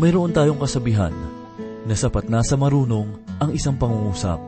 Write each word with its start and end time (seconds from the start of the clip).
mayroon 0.00 0.32
tayong 0.32 0.56
kasabihan 0.56 1.12
na 1.84 1.92
sapat 1.92 2.32
na 2.32 2.40
sa 2.40 2.56
marunong 2.56 3.20
ang 3.36 3.52
isang 3.52 3.76
pangungusap. 3.76 4.40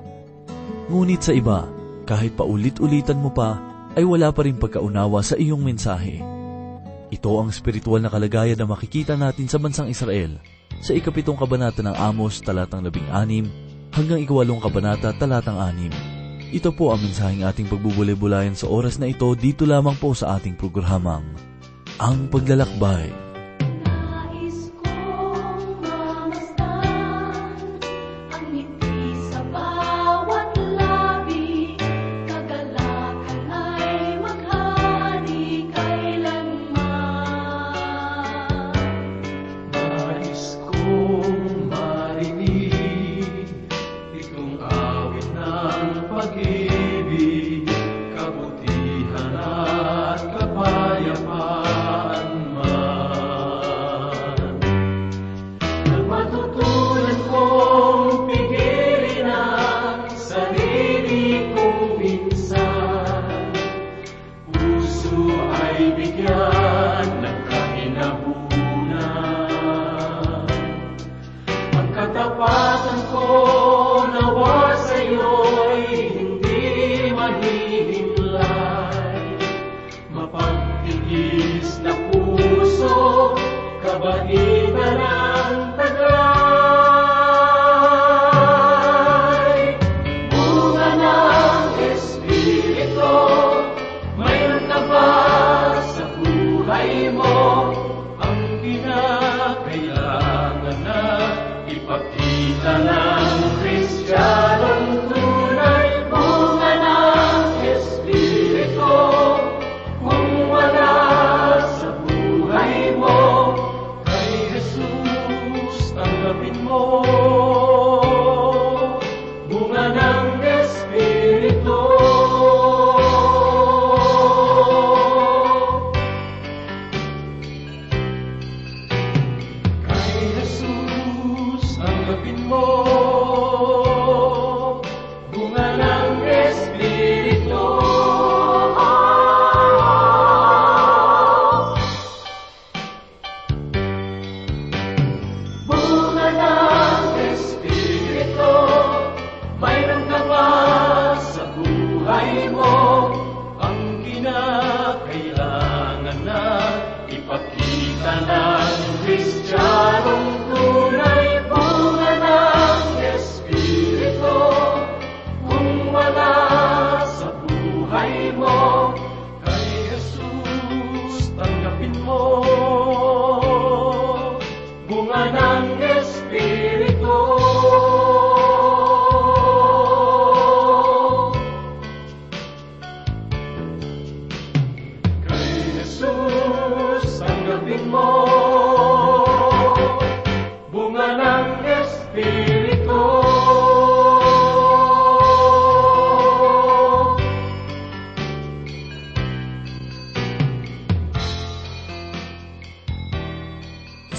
Ngunit 0.89 1.21
sa 1.21 1.37
iba, 1.37 1.69
kahit 2.09 2.33
paulit-ulitan 2.33 3.21
mo 3.21 3.29
pa, 3.29 3.61
ay 3.93 4.09
wala 4.09 4.33
pa 4.33 4.49
rin 4.49 4.57
pagkaunawa 4.57 5.21
sa 5.21 5.37
iyong 5.37 5.61
mensahe. 5.61 6.25
Ito 7.13 7.37
ang 7.37 7.53
spiritual 7.53 8.01
na 8.01 8.09
kalagayan 8.09 8.57
na 8.57 8.65
makikita 8.65 9.13
natin 9.21 9.45
sa 9.45 9.61
bansang 9.61 9.93
Israel 9.93 10.41
sa 10.81 10.97
ikapitong 10.97 11.37
kabanata 11.37 11.85
ng 11.85 11.93
Amos 12.01 12.41
talatang 12.41 12.81
labing 12.81 13.13
anim 13.13 13.45
hanggang 13.93 14.25
ikawalong 14.25 14.65
kabanata 14.65 15.13
talatang 15.21 15.61
anim. 15.61 15.93
Ito 16.49 16.73
po 16.73 16.97
ang 16.97 17.05
mensaheng 17.05 17.45
ating 17.45 17.69
pagbubulay-bulayan 17.69 18.57
sa 18.57 18.73
oras 18.73 18.97
na 18.97 19.09
ito 19.09 19.29
dito 19.37 19.69
lamang 19.69 19.97
po 20.01 20.17
sa 20.17 20.41
ating 20.41 20.57
programang 20.57 21.25
Ang 22.01 22.33
Paglalakbay. 22.33 23.22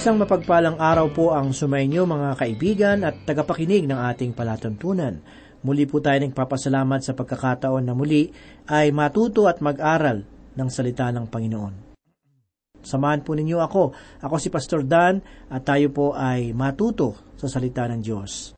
Isang 0.04 0.20
mapagpalang 0.20 0.76
araw 0.76 1.16
po 1.16 1.32
ang 1.32 1.56
sumainyo 1.56 2.04
mga 2.04 2.36
kaibigan 2.36 3.08
at 3.08 3.24
tagapakinig 3.24 3.88
ng 3.88 3.96
ating 4.12 4.36
palatuntunan. 4.36 5.16
Muli 5.64 5.88
po 5.88 6.04
tayo 6.04 6.20
nagpapasalamat 6.20 7.00
sa 7.00 7.16
pagkakataon 7.16 7.80
na 7.80 7.96
muli 7.96 8.28
ay 8.68 8.92
matuto 8.92 9.48
at 9.48 9.64
mag-aral 9.64 10.20
ng 10.60 10.68
salita 10.68 11.08
ng 11.08 11.24
Panginoon. 11.24 11.74
Samahan 12.84 13.24
po 13.24 13.32
ninyo 13.32 13.56
ako. 13.64 13.96
Ako 14.20 14.36
si 14.36 14.52
Pastor 14.52 14.84
Dan 14.84 15.24
at 15.48 15.64
tayo 15.64 15.88
po 15.88 16.12
ay 16.12 16.52
matuto 16.52 17.32
sa 17.40 17.48
salita 17.48 17.88
ng 17.88 18.04
Diyos. 18.04 18.52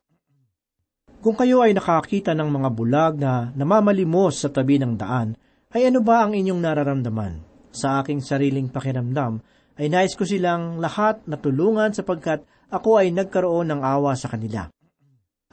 Kung 1.23 1.39
kayo 1.39 1.63
ay 1.63 1.71
nakakita 1.71 2.35
ng 2.35 2.49
mga 2.51 2.69
bulag 2.75 3.13
na 3.23 3.55
namamalimos 3.55 4.35
sa 4.35 4.51
tabi 4.51 4.83
ng 4.83 4.99
daan, 4.99 5.31
ay 5.71 5.87
ano 5.87 6.03
ba 6.03 6.27
ang 6.27 6.35
inyong 6.35 6.59
nararamdaman? 6.59 7.39
Sa 7.71 8.03
aking 8.03 8.19
sariling 8.19 8.67
pakiramdam, 8.67 9.39
ay 9.77 9.87
nais 9.93 10.17
ko 10.17 10.25
silang 10.25 10.81
lahat 10.81 11.21
na 11.29 11.37
tulungan 11.37 11.93
sapagkat 11.93 12.41
ako 12.73 12.99
ay 12.99 13.13
nagkaroon 13.13 13.71
ng 13.71 13.81
awa 13.85 14.17
sa 14.17 14.27
kanila. 14.27 14.67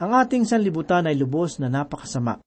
Ang 0.01 0.11
ating 0.11 0.43
sanlibutan 0.43 1.07
ay 1.07 1.15
lubos 1.15 1.61
na 1.61 1.71
napakasama. 1.71 2.41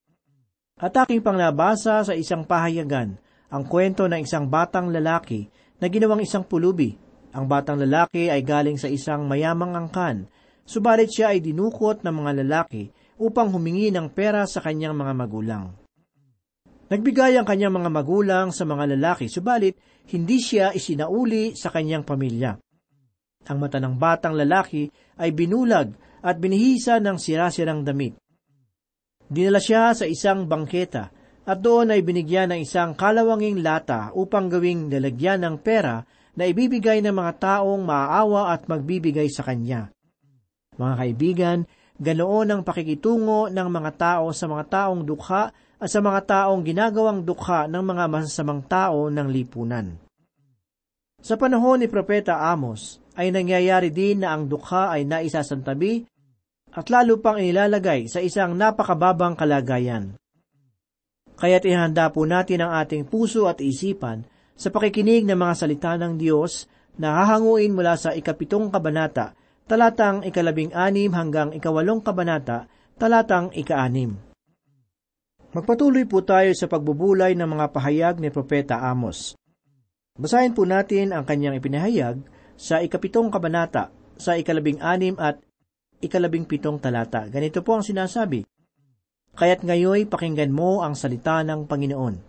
At 0.78 0.94
aking 0.94 1.24
panglabasa 1.24 2.04
sa 2.04 2.14
isang 2.14 2.44
pahayagan 2.44 3.16
ang 3.48 3.64
kwento 3.64 4.04
ng 4.04 4.20
isang 4.20 4.46
batang 4.46 4.92
lalaki 4.92 5.48
na 5.80 5.88
ginawang 5.88 6.20
isang 6.20 6.44
pulubi. 6.44 6.92
Ang 7.32 7.48
batang 7.48 7.80
lalaki 7.80 8.28
ay 8.28 8.44
galing 8.44 8.76
sa 8.76 8.88
isang 8.92 9.24
mayamang 9.24 9.72
angkan, 9.72 10.28
subalit 10.68 11.08
siya 11.08 11.32
ay 11.32 11.40
dinukot 11.40 12.04
ng 12.04 12.14
mga 12.14 12.32
lalaki 12.44 12.92
upang 13.16 13.48
humingi 13.48 13.88
ng 13.88 14.12
pera 14.12 14.44
sa 14.44 14.60
kanyang 14.60 14.94
mga 14.94 15.12
magulang. 15.16 15.64
Nagbigay 16.88 17.36
ang 17.36 17.44
kanyang 17.44 17.84
mga 17.84 17.90
magulang 17.92 18.48
sa 18.48 18.64
mga 18.64 18.96
lalaki, 18.96 19.28
subalit 19.28 19.76
hindi 20.08 20.40
siya 20.40 20.72
isinauli 20.72 21.52
sa 21.52 21.68
kanyang 21.68 22.00
pamilya. 22.00 22.56
Ang 23.48 23.58
mata 23.60 23.76
ng 23.76 23.96
batang 24.00 24.32
lalaki 24.32 24.88
ay 25.20 25.36
binulag 25.36 25.92
at 26.24 26.40
binihisa 26.40 26.96
ng 27.00 27.20
sirasirang 27.20 27.84
damit. 27.84 28.16
Dinala 29.28 29.60
siya 29.60 29.92
sa 29.92 30.08
isang 30.08 30.48
bangketa 30.48 31.12
at 31.44 31.58
doon 31.60 31.92
ay 31.92 32.00
binigyan 32.00 32.56
ng 32.56 32.60
isang 32.64 32.96
kalawanging 32.96 33.60
lata 33.60 34.12
upang 34.16 34.48
gawing 34.48 34.88
lalagyan 34.88 35.44
ng 35.44 35.56
pera 35.60 36.00
na 36.36 36.44
ibibigay 36.48 37.04
ng 37.04 37.12
mga 37.12 37.32
taong 37.36 37.84
maaawa 37.84 38.52
at 38.56 38.64
magbibigay 38.64 39.28
sa 39.28 39.44
kanya. 39.44 39.92
Mga 40.80 40.94
kaibigan, 40.96 41.58
ganoon 42.00 42.48
ang 42.48 42.60
pakikitungo 42.64 43.52
ng 43.52 43.68
mga 43.68 43.90
tao 43.96 44.32
sa 44.32 44.48
mga 44.48 44.64
taong 44.68 45.04
dukha 45.04 45.52
at 45.78 45.88
sa 45.88 46.02
mga 46.02 46.20
taong 46.26 46.62
ginagawang 46.66 47.22
dukha 47.22 47.70
ng 47.70 47.82
mga 47.82 48.04
masasamang 48.10 48.66
tao 48.66 49.06
ng 49.08 49.28
lipunan. 49.30 49.94
Sa 51.18 51.34
panahon 51.34 51.82
ni 51.82 51.86
Propeta 51.90 52.50
Amos, 52.50 53.02
ay 53.18 53.34
nangyayari 53.34 53.90
din 53.90 54.22
na 54.22 54.34
ang 54.34 54.46
dukha 54.46 54.94
ay 54.94 55.02
naisasantabi 55.02 56.06
at 56.74 56.86
lalo 56.86 57.18
pang 57.18 57.38
inilalagay 57.38 58.06
sa 58.06 58.22
isang 58.22 58.54
napakababang 58.54 59.34
kalagayan. 59.34 60.14
Kaya't 61.38 61.66
ihanda 61.66 62.10
po 62.10 62.26
natin 62.26 62.62
ang 62.66 62.78
ating 62.78 63.06
puso 63.06 63.50
at 63.50 63.58
isipan 63.62 64.26
sa 64.58 64.70
pakikinig 64.70 65.26
ng 65.26 65.38
mga 65.38 65.54
salita 65.54 65.94
ng 65.94 66.18
Diyos 66.18 66.66
na 66.98 67.22
hahanguin 67.22 67.74
mula 67.74 67.94
sa 67.94 68.10
ikapitong 68.10 68.74
kabanata, 68.74 69.34
talatang 69.70 70.26
ikalabing 70.26 70.74
anim 70.74 71.14
hanggang 71.14 71.54
ikawalong 71.54 72.02
kabanata, 72.02 72.66
talatang 72.98 73.54
ikaanim. 73.54 74.27
Magpatuloy 75.48 76.04
po 76.04 76.20
tayo 76.20 76.52
sa 76.52 76.68
pagbubulay 76.68 77.32
ng 77.32 77.48
mga 77.48 77.72
pahayag 77.72 78.20
ni 78.20 78.28
Propeta 78.28 78.84
Amos. 78.84 79.32
Basahin 80.20 80.52
po 80.52 80.68
natin 80.68 81.16
ang 81.16 81.24
kanyang 81.24 81.56
ipinahayag 81.56 82.20
sa 82.52 82.84
ikapitong 82.84 83.32
kabanata, 83.32 83.88
sa 84.20 84.36
ikalabing 84.36 84.76
anim 84.84 85.16
at 85.16 85.40
ikalabing 86.04 86.44
pitong 86.44 86.76
talata. 86.76 87.24
Ganito 87.32 87.64
po 87.64 87.80
ang 87.80 87.84
sinasabi, 87.86 88.44
Kaya't 89.40 89.64
ngayoy 89.64 90.04
pakinggan 90.04 90.52
mo 90.52 90.84
ang 90.84 90.92
salita 90.92 91.40
ng 91.40 91.64
Panginoon. 91.64 92.28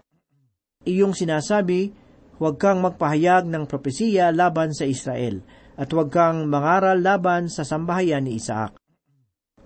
Iyong 0.87 1.11
sinasabi, 1.11 1.91
huwag 2.39 2.55
kang 2.55 2.79
magpahayag 2.79 3.51
ng 3.51 3.67
propesiya 3.67 4.31
laban 4.31 4.71
sa 4.71 4.87
Israel, 4.87 5.43
at 5.75 5.91
huwag 5.91 6.07
kang 6.07 6.47
mangaral 6.47 6.95
laban 7.03 7.51
sa 7.51 7.67
sambahayan 7.67 8.23
ni 8.23 8.39
Isaac. 8.39 8.79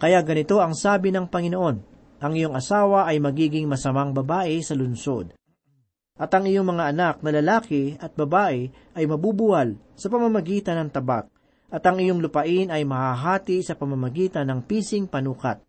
Kaya 0.01 0.25
ganito 0.25 0.57
ang 0.57 0.73
sabi 0.73 1.13
ng 1.13 1.29
Panginoon, 1.29 1.92
ang 2.23 2.39
iyong 2.39 2.55
asawa 2.55 3.11
ay 3.11 3.19
magiging 3.19 3.67
masamang 3.67 4.15
babae 4.15 4.63
sa 4.63 4.79
lunsod. 4.79 5.35
At 6.15 6.31
ang 6.31 6.47
iyong 6.47 6.71
mga 6.71 6.95
anak 6.95 7.15
na 7.19 7.35
lalaki 7.35 7.99
at 7.99 8.15
babae 8.15 8.71
ay 8.95 9.03
mabubuwal 9.03 9.75
sa 9.99 10.07
pamamagitan 10.07 10.79
ng 10.79 10.89
tabak, 10.95 11.27
at 11.67 11.83
ang 11.83 11.99
iyong 11.99 12.23
lupain 12.23 12.71
ay 12.71 12.87
mahahati 12.87 13.59
sa 13.59 13.75
pamamagitan 13.75 14.47
ng 14.47 14.63
pising 14.63 15.11
panukat 15.11 15.59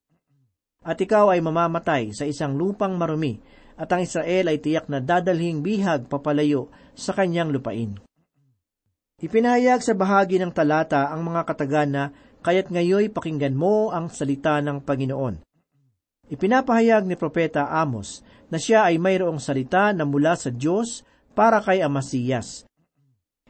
at 0.85 1.01
ikaw 1.01 1.33
ay 1.33 1.41
mamamatay 1.41 2.12
sa 2.12 2.29
isang 2.29 2.61
lupang 2.61 2.93
marumi, 2.95 3.41
at 3.75 3.89
ang 3.91 4.05
Israel 4.05 4.53
ay 4.53 4.61
tiyak 4.61 4.87
na 4.87 5.01
dadalhing 5.01 5.65
bihag 5.65 6.06
papalayo 6.06 6.71
sa 6.95 7.17
kanyang 7.17 7.51
lupain. 7.51 7.99
Ipinahayag 9.19 9.81
sa 9.81 9.97
bahagi 9.97 10.37
ng 10.39 10.53
talata 10.53 11.09
ang 11.09 11.25
mga 11.25 11.43
katagan 11.49 11.91
na 11.91 12.05
kaya't 12.45 12.69
ngayoy 12.69 13.09
pakinggan 13.09 13.56
mo 13.56 13.91
ang 13.91 14.12
salita 14.12 14.61
ng 14.61 14.85
Panginoon. 14.85 15.54
Ipinapahayag 16.32 17.05
ni 17.05 17.17
Propeta 17.19 17.69
Amos 17.69 18.25
na 18.49 18.56
siya 18.56 18.88
ay 18.88 18.97
mayroong 18.97 19.43
salita 19.43 19.93
na 19.93 20.09
mula 20.09 20.38
sa 20.38 20.49
Diyos 20.49 21.05
para 21.37 21.61
kay 21.61 21.85
Amasiyas. 21.85 22.65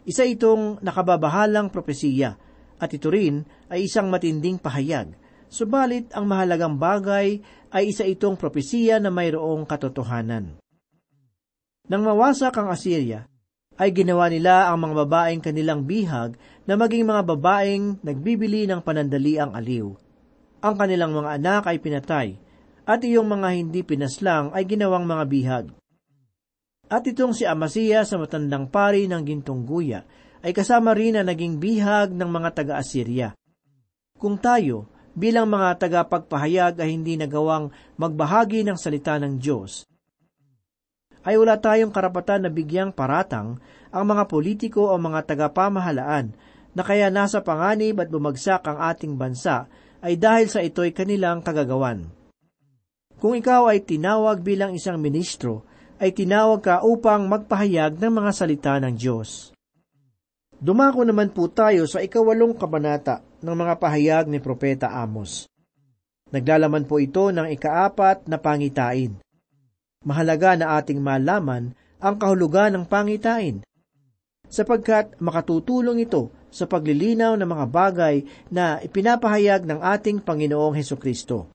Isa 0.04 0.26
itong 0.26 0.82
nakababahalang 0.82 1.70
propesiya 1.70 2.36
at 2.76 2.90
ito 2.90 3.08
rin 3.08 3.46
ay 3.70 3.86
isang 3.86 4.10
matinding 4.10 4.58
pahayag– 4.58 5.14
Subalit 5.54 6.10
ang 6.10 6.26
mahalagang 6.26 6.74
bagay 6.74 7.38
ay 7.70 7.94
isa 7.94 8.02
itong 8.02 8.34
propesiya 8.34 8.98
na 8.98 9.14
mayroong 9.14 9.62
katotohanan. 9.62 10.58
Nang 11.86 12.02
mawasak 12.02 12.58
ang 12.58 12.74
Assyria, 12.74 13.30
ay 13.78 13.94
ginawa 13.94 14.26
nila 14.26 14.66
ang 14.66 14.82
mga 14.82 15.06
babaeng 15.06 15.38
kanilang 15.38 15.86
bihag 15.86 16.34
na 16.66 16.74
maging 16.74 17.06
mga 17.06 17.22
babaeng 17.22 18.02
nagbibili 18.02 18.66
ng 18.66 18.82
panandaliang 18.82 19.54
aliw. 19.54 19.94
Ang 20.58 20.74
kanilang 20.74 21.14
mga 21.14 21.38
anak 21.38 21.62
ay 21.70 21.78
pinatay, 21.78 22.28
at 22.84 23.00
iyong 23.00 23.24
mga 23.24 23.48
hindi 23.56 23.80
pinaslang 23.80 24.52
ay 24.52 24.68
ginawang 24.68 25.08
mga 25.08 25.24
bihag. 25.28 25.66
At 26.92 27.08
itong 27.08 27.32
si 27.32 27.48
Amasiya 27.48 28.04
sa 28.04 28.20
matandang 28.20 28.68
pari 28.68 29.08
ng 29.08 29.24
gintong 29.24 29.64
guya 29.64 30.04
ay 30.44 30.52
kasama 30.52 30.92
rin 30.92 31.16
na 31.16 31.24
naging 31.24 31.56
bihag 31.56 32.12
ng 32.12 32.28
mga 32.28 32.60
taga-Assyria. 32.60 33.32
Kung 34.20 34.36
tayo, 34.36 34.84
bilang 35.16 35.48
mga 35.48 35.80
tagapagpahayag 35.80 36.84
ay 36.84 36.92
hindi 36.92 37.16
nagawang 37.16 37.72
magbahagi 37.96 38.68
ng 38.68 38.76
salita 38.76 39.16
ng 39.16 39.40
Diyos, 39.40 39.88
ay 41.24 41.40
wala 41.40 41.56
tayong 41.56 41.88
karapatan 41.88 42.44
na 42.44 42.50
bigyang 42.52 42.92
paratang 42.92 43.56
ang 43.88 44.04
mga 44.04 44.28
politiko 44.28 44.92
o 44.92 44.94
mga 45.00 45.24
tagapamahalaan 45.24 46.36
na 46.76 46.82
kaya 46.84 47.08
nasa 47.08 47.40
panganib 47.40 47.96
at 48.04 48.12
bumagsak 48.12 48.60
ang 48.68 48.76
ating 48.92 49.16
bansa 49.16 49.64
ay 50.04 50.20
dahil 50.20 50.52
sa 50.52 50.60
ito'y 50.60 50.92
kanilang 50.92 51.40
kagagawan. 51.40 52.23
Kung 53.22 53.38
ikaw 53.38 53.70
ay 53.70 53.82
tinawag 53.82 54.42
bilang 54.44 54.74
isang 54.74 54.98
ministro, 55.00 55.64
ay 56.02 56.10
tinawag 56.10 56.60
ka 56.60 56.82
upang 56.82 57.30
magpahayag 57.30 57.96
ng 57.96 58.12
mga 58.12 58.30
salita 58.34 58.74
ng 58.82 58.94
Diyos. 58.98 59.54
Dumako 60.58 61.06
naman 61.06 61.30
po 61.30 61.46
tayo 61.52 61.84
sa 61.84 62.02
ikawalong 62.02 62.56
kabanata 62.56 63.22
ng 63.44 63.54
mga 63.54 63.74
pahayag 63.78 64.24
ni 64.26 64.40
Propeta 64.40 64.90
Amos. 64.90 65.46
Naglalaman 66.34 66.88
po 66.88 66.98
ito 66.98 67.30
ng 67.30 67.46
ikaapat 67.52 68.26
na 68.26 68.40
pangitain. 68.42 69.14
Mahalaga 70.02 70.58
na 70.58 70.74
ating 70.80 70.98
malaman 70.98 71.72
ang 72.02 72.20
kahulugan 72.20 72.74
ng 72.74 72.84
pangitain, 72.84 73.64
sapagkat 74.50 75.16
makatutulong 75.22 76.04
ito 76.04 76.28
sa 76.52 76.68
paglilinaw 76.68 77.38
ng 77.38 77.48
mga 77.48 77.66
bagay 77.72 78.16
na 78.52 78.76
ipinapahayag 78.84 79.64
ng 79.64 79.80
ating 79.80 80.20
Panginoong 80.20 80.76
Heso 80.76 81.00
Kristo. 81.00 81.53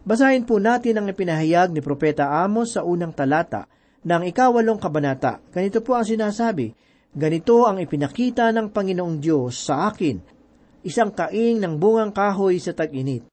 Basahin 0.00 0.48
po 0.48 0.56
natin 0.56 0.96
ang 0.96 1.06
ipinahayag 1.12 1.70
ni 1.70 1.84
Propeta 1.84 2.40
Amos 2.40 2.74
sa 2.74 2.84
unang 2.84 3.12
talata 3.12 3.68
ng 4.00 4.24
ikawalong 4.32 4.80
kabanata. 4.80 5.44
Ganito 5.52 5.84
po 5.84 5.92
ang 5.96 6.08
sinasabi, 6.08 6.72
Ganito 7.10 7.66
ang 7.66 7.82
ipinakita 7.82 8.54
ng 8.54 8.70
Panginoong 8.70 9.18
Diyos 9.18 9.66
sa 9.66 9.90
akin 9.90 10.40
isang 10.80 11.12
kaing 11.12 11.60
ng 11.60 11.76
bungang 11.76 12.14
kahoy 12.14 12.56
sa 12.56 12.72
tag-init. 12.72 13.26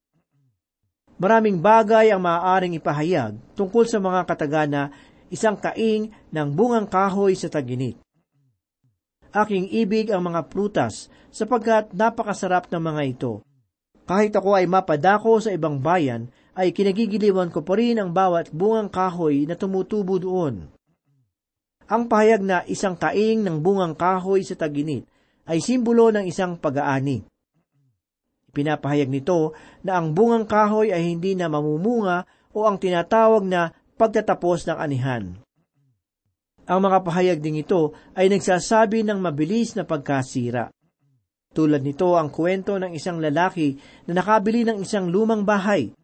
Maraming 1.18 1.58
bagay 1.64 2.12
ang 2.12 2.22
maaaring 2.22 2.78
ipahayag 2.78 3.40
tungkol 3.56 3.88
sa 3.88 3.98
mga 3.98 4.28
katagana 4.28 4.92
isang 5.32 5.58
kaing 5.58 6.12
ng 6.30 6.48
bungang 6.54 6.90
kahoy 6.90 7.34
sa 7.34 7.48
tag-init. 7.48 7.98
Aking 9.32 9.70
ibig 9.72 10.10
ang 10.10 10.24
mga 10.26 10.50
prutas 10.50 11.08
sapagkat 11.30 11.94
napakasarap 11.94 12.68
ng 12.72 12.82
mga 12.82 13.02
ito. 13.06 13.34
Kahit 14.08 14.32
ako 14.34 14.56
ay 14.56 14.66
mapadako 14.66 15.38
sa 15.44 15.52
ibang 15.52 15.84
bayan, 15.84 16.32
ay 16.58 16.74
kinagigiliwan 16.74 17.54
ko 17.54 17.62
pa 17.62 17.78
rin 17.78 18.02
ang 18.02 18.10
bawat 18.10 18.50
bungang 18.50 18.90
kahoy 18.90 19.46
na 19.46 19.54
tumutubo 19.54 20.18
doon. 20.18 20.66
Ang 21.88 22.04
pahayag 22.10 22.42
na 22.42 22.66
isang 22.66 22.98
kaing 22.98 23.46
ng 23.46 23.62
bungang 23.62 23.94
kahoy 23.94 24.42
sa 24.42 24.58
taginit 24.58 25.06
ay 25.46 25.62
simbolo 25.62 26.10
ng 26.10 26.26
isang 26.26 26.58
pag-aani. 26.58 27.24
Pinapahayag 28.52 29.08
nito 29.08 29.54
na 29.86 30.02
ang 30.02 30.18
bungang 30.18 30.50
kahoy 30.50 30.90
ay 30.90 31.14
hindi 31.14 31.38
na 31.38 31.46
mamumunga 31.46 32.26
o 32.58 32.66
ang 32.66 32.82
tinatawag 32.82 33.46
na 33.46 33.72
pagtatapos 33.96 34.66
ng 34.66 34.78
anihan. 34.82 35.24
Ang 36.68 36.80
mga 36.84 37.00
pahayag 37.06 37.40
ding 37.40 37.56
ito 37.56 37.96
ay 38.18 38.28
nagsasabi 38.28 39.06
ng 39.06 39.22
mabilis 39.22 39.78
na 39.78 39.88
pagkasira. 39.88 40.74
Tulad 41.56 41.80
nito 41.80 42.20
ang 42.20 42.28
kwento 42.28 42.76
ng 42.76 42.92
isang 42.92 43.24
lalaki 43.24 43.80
na 44.10 44.20
nakabili 44.20 44.68
ng 44.68 44.84
isang 44.84 45.08
lumang 45.08 45.48
bahay. 45.48 45.96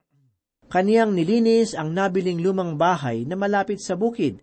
Kaniyang 0.73 1.13
nilinis 1.13 1.77
ang 1.77 1.93
nabiling 1.93 2.41
lumang 2.41 2.81
bahay 2.81 3.29
na 3.29 3.37
malapit 3.37 3.77
sa 3.77 3.93
bukid. 3.93 4.41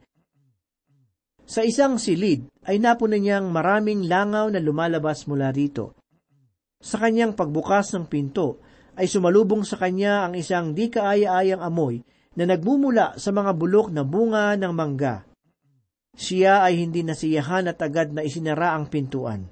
Sa 1.42 1.66
isang 1.66 1.98
silid 1.98 2.46
ay 2.62 2.78
napunan 2.78 3.18
niyang 3.18 3.50
maraming 3.50 4.06
langaw 4.06 4.46
na 4.46 4.62
lumalabas 4.62 5.26
mula 5.26 5.50
rito. 5.50 5.98
Sa 6.78 7.02
kanyang 7.02 7.34
pagbukas 7.34 7.90
ng 7.98 8.06
pinto, 8.06 8.62
ay 8.94 9.10
sumalubong 9.10 9.66
sa 9.66 9.74
kanya 9.74 10.30
ang 10.30 10.38
isang 10.38 10.70
di 10.70 10.86
kaaya-ayang 10.86 11.66
amoy 11.66 11.98
na 12.38 12.46
nagmumula 12.46 13.18
sa 13.18 13.34
mga 13.34 13.50
bulok 13.58 13.90
na 13.90 14.06
bunga 14.06 14.54
ng 14.54 14.70
mangga. 14.70 15.26
Siya 16.14 16.62
ay 16.62 16.78
hindi 16.78 17.02
nasiyahan 17.02 17.74
at 17.74 17.82
agad 17.82 18.14
na 18.14 18.22
isinara 18.22 18.78
ang 18.78 18.86
pintuan. 18.86 19.50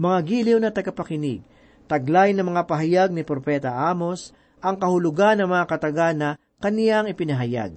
Mga 0.00 0.18
giliw 0.24 0.58
na 0.64 0.72
tagapakinig, 0.72 1.44
taglay 1.84 2.32
ng 2.32 2.56
mga 2.56 2.62
pahayag 2.64 3.10
ni 3.12 3.20
Propeta 3.20 3.84
Amos, 3.84 4.32
ang 4.60 4.76
kahulugan 4.80 5.40
ng 5.40 5.48
mga 5.48 5.64
katagana 5.68 6.28
kaniyang 6.60 7.10
ipinahayag. 7.10 7.76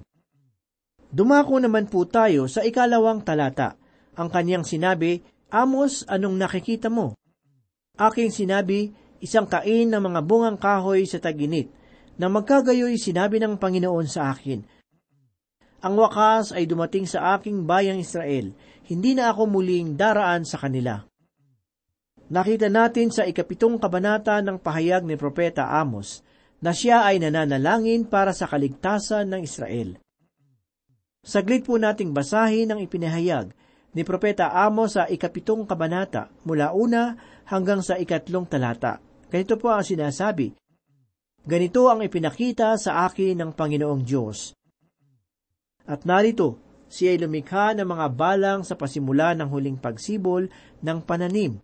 Dumako 1.10 1.58
naman 1.58 1.90
po 1.90 2.06
tayo 2.06 2.46
sa 2.46 2.62
ikalawang 2.62 3.26
talata. 3.26 3.74
Ang 4.14 4.30
kaniyang 4.30 4.62
sinabi, 4.62 5.20
Amos, 5.50 6.06
anong 6.06 6.38
nakikita 6.38 6.86
mo? 6.86 7.18
Aking 7.98 8.30
sinabi, 8.30 8.94
isang 9.18 9.50
kain 9.50 9.90
ng 9.90 9.98
mga 9.98 10.20
bungang 10.22 10.58
kahoy 10.58 11.02
sa 11.04 11.18
taginit, 11.18 11.68
na 12.14 12.30
magkagayoy 12.30 12.94
sinabi 12.94 13.42
ng 13.42 13.58
Panginoon 13.58 14.06
sa 14.06 14.30
akin, 14.30 14.62
Ang 15.82 15.94
wakas 15.98 16.54
ay 16.54 16.70
dumating 16.70 17.10
sa 17.10 17.34
aking 17.34 17.66
bayang 17.66 17.98
Israel, 17.98 18.54
hindi 18.86 19.18
na 19.18 19.34
ako 19.34 19.50
muling 19.50 19.98
daraan 19.98 20.46
sa 20.46 20.60
kanila. 20.62 21.02
Nakita 22.30 22.70
natin 22.70 23.10
sa 23.10 23.26
ikapitong 23.26 23.82
kabanata 23.82 24.38
ng 24.38 24.62
pahayag 24.62 25.02
ni 25.02 25.18
Propeta 25.18 25.66
Amos 25.66 26.22
na 26.60 26.76
siya 26.76 27.08
ay 27.08 27.20
nananalangin 27.20 28.04
para 28.08 28.36
sa 28.36 28.44
kaligtasan 28.48 29.32
ng 29.32 29.40
Israel. 29.44 29.96
Saglit 31.20 31.68
po 31.68 31.76
nating 31.76 32.16
basahin 32.16 32.72
ang 32.72 32.80
ipinahayag 32.80 33.52
ni 33.92 34.02
Propeta 34.06 34.52
Amos 34.52 34.96
sa 34.96 35.04
ikapitong 35.08 35.68
kabanata 35.68 36.32
mula 36.46 36.72
una 36.72 37.16
hanggang 37.48 37.84
sa 37.84 38.00
ikatlong 38.00 38.48
talata. 38.48 39.00
Ganito 39.28 39.60
po 39.60 39.72
ang 39.72 39.84
sinasabi, 39.84 40.54
Ganito 41.40 41.88
ang 41.88 42.04
ipinakita 42.04 42.76
sa 42.76 43.08
akin 43.08 43.40
ng 43.40 43.50
Panginoong 43.56 44.02
Diyos. 44.04 44.52
At 45.88 46.04
narito, 46.04 46.60
siya 46.92 47.16
ay 47.16 47.24
lumikha 47.24 47.72
ng 47.72 47.88
mga 47.88 48.06
balang 48.12 48.60
sa 48.60 48.76
pasimula 48.76 49.32
ng 49.38 49.48
huling 49.48 49.80
pagsibol 49.80 50.44
ng 50.84 50.98
pananim. 51.00 51.56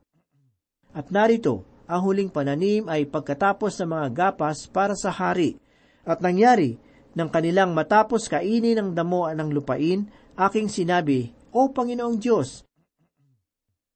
At 0.97 1.13
narito, 1.13 1.76
ang 1.87 2.01
huling 2.03 2.31
pananim 2.31 2.91
ay 2.91 3.07
pagkatapos 3.07 3.79
ng 3.79 3.91
mga 3.95 4.09
gapas 4.11 4.67
para 4.67 4.99
sa 4.99 5.15
hari. 5.15 5.59
At 6.03 6.19
nangyari, 6.19 6.79
nang 7.15 7.31
kanilang 7.31 7.73
matapos 7.73 8.27
kainin 8.27 8.79
ng 8.79 8.91
damo 8.93 9.31
ng 9.31 9.51
lupain, 9.55 10.07
aking 10.37 10.69
sinabi, 10.69 11.33
O 11.55 11.73
Panginoong 11.73 12.19
Diyos, 12.21 12.67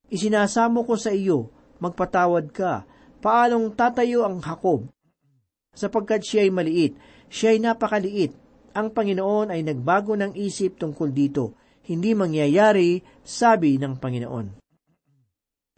isinasamo 0.09 0.87
ko 0.89 0.97
sa 0.97 1.13
iyo, 1.13 1.53
magpatawad 1.83 2.49
ka, 2.55 2.89
paanong 3.21 3.77
tatayo 3.77 4.25
ang 4.25 4.41
Hakob? 4.41 4.89
Sapagkat 5.77 6.25
siya 6.25 6.49
ay 6.49 6.51
maliit, 6.51 6.93
siya 7.29 7.55
ay 7.55 7.61
napakaliit, 7.63 8.33
ang 8.73 8.95
Panginoon 8.95 9.51
ay 9.51 9.67
nagbago 9.67 10.15
ng 10.15 10.35
isip 10.39 10.79
tungkol 10.79 11.11
dito, 11.11 11.59
hindi 11.91 12.15
mangyayari, 12.15 13.03
sabi 13.21 13.77
ng 13.77 13.99
Panginoon. 13.99 14.60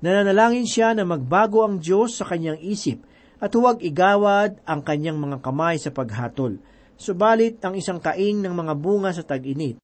Nananalangin 0.03 0.67
siya 0.67 0.93
na 0.93 1.07
magbago 1.07 1.63
ang 1.63 1.79
Diyos 1.79 2.19
sa 2.19 2.27
kanyang 2.27 2.59
isip 2.59 3.07
at 3.39 3.55
huwag 3.55 3.83
igawad 3.83 4.59
ang 4.67 4.83
kanyang 4.83 5.19
mga 5.19 5.39
kamay 5.43 5.79
sa 5.79 5.95
paghatol 5.95 6.59
Subalit 7.03 7.59
ang 7.67 7.75
isang 7.75 7.99
kaing 7.99 8.47
ng 8.47 8.55
mga 8.55 8.75
bunga 8.79 9.11
sa 9.11 9.27
tag-init 9.27 9.75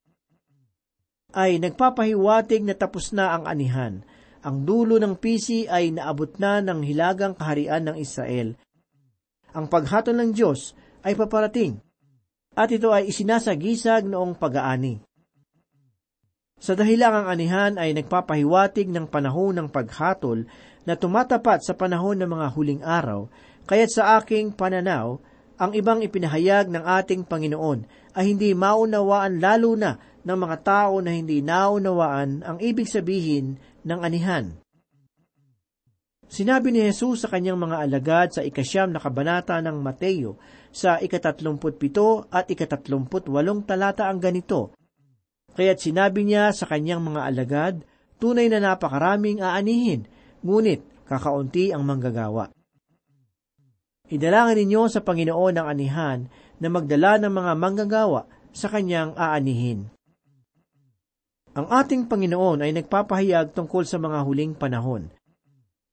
ay 1.34 1.58
nagpapahiwatig 1.58 2.62
na 2.62 2.78
tapos 2.78 3.10
na 3.10 3.34
ang 3.34 3.44
anihan. 3.44 4.06
Ang 4.46 4.62
dulo 4.62 5.02
ng 5.02 5.18
pisi 5.18 5.66
ay 5.66 5.90
naabot 5.90 6.30
na 6.38 6.62
ng 6.62 6.86
hilagang 6.86 7.34
kaharian 7.34 7.90
ng 7.90 7.96
Israel. 7.98 8.54
Ang 9.50 9.66
paghatol 9.66 10.14
ng 10.14 10.30
Diyos 10.30 10.78
ay 11.02 11.18
paparating, 11.18 11.82
at 12.54 12.70
ito 12.70 12.94
ay 12.94 13.10
isinasagisag 13.10 14.06
noong 14.06 14.38
pag-aani. 14.38 15.02
Sa 16.58 16.74
dahilang 16.74 17.14
ang 17.14 17.26
anihan 17.30 17.72
ay 17.78 17.94
nagpapahiwatig 17.94 18.90
ng 18.90 19.06
panahon 19.06 19.54
ng 19.54 19.68
paghatol 19.70 20.50
na 20.82 20.98
tumatapat 20.98 21.62
sa 21.62 21.78
panahon 21.78 22.18
ng 22.18 22.30
mga 22.34 22.46
huling 22.54 22.82
araw, 22.82 23.30
kaya't 23.70 23.92
sa 23.94 24.18
aking 24.18 24.50
pananaw, 24.50 25.22
ang 25.58 25.74
ibang 25.74 26.02
ipinahayag 26.02 26.70
ng 26.70 26.82
ating 26.86 27.26
Panginoon 27.26 27.86
ay 28.14 28.30
hindi 28.30 28.54
maunawaan 28.54 29.42
lalo 29.42 29.74
na 29.74 29.98
ng 30.22 30.38
mga 30.38 30.56
tao 30.62 31.02
na 31.02 31.14
hindi 31.14 31.42
naunawaan 31.42 32.46
ang 32.46 32.58
ibig 32.62 32.86
sabihin 32.86 33.58
ng 33.82 34.00
anihan. 34.02 34.54
Sinabi 36.28 36.70
ni 36.70 36.84
Jesus 36.84 37.24
sa 37.24 37.32
kanyang 37.32 37.56
mga 37.56 37.76
alagad 37.88 38.28
sa 38.36 38.44
ikasyam 38.44 38.92
na 38.92 39.00
kabanata 39.00 39.58
ng 39.64 39.80
Mateo 39.80 40.36
sa 40.68 41.00
ikatatlumput 41.00 41.80
at 42.28 42.46
ikatatlumput 42.52 43.26
walong 43.32 43.64
talata 43.64 44.06
ang 44.06 44.20
ganito. 44.20 44.77
Kaya't 45.58 45.82
sinabi 45.82 46.22
niya 46.22 46.54
sa 46.54 46.70
kanyang 46.70 47.02
mga 47.02 47.20
alagad, 47.26 47.74
tunay 48.22 48.46
na 48.46 48.62
napakaraming 48.62 49.42
aanihin, 49.42 50.06
ngunit 50.46 50.86
kakaunti 51.10 51.74
ang 51.74 51.82
manggagawa. 51.82 52.54
Idalangin 54.06 54.62
ninyo 54.62 54.86
sa 54.86 55.02
Panginoon 55.02 55.58
ang 55.58 55.66
anihan 55.66 56.30
na 56.62 56.68
magdala 56.70 57.18
ng 57.18 57.32
mga 57.34 57.52
manggagawa 57.58 58.30
sa 58.54 58.70
kanyang 58.70 59.18
aanihin. 59.18 59.90
Ang 61.58 61.66
ating 61.66 62.06
Panginoon 62.06 62.62
ay 62.62 62.70
nagpapahayag 62.78 63.50
tungkol 63.50 63.82
sa 63.82 63.98
mga 63.98 64.22
huling 64.22 64.54
panahon. 64.54 65.10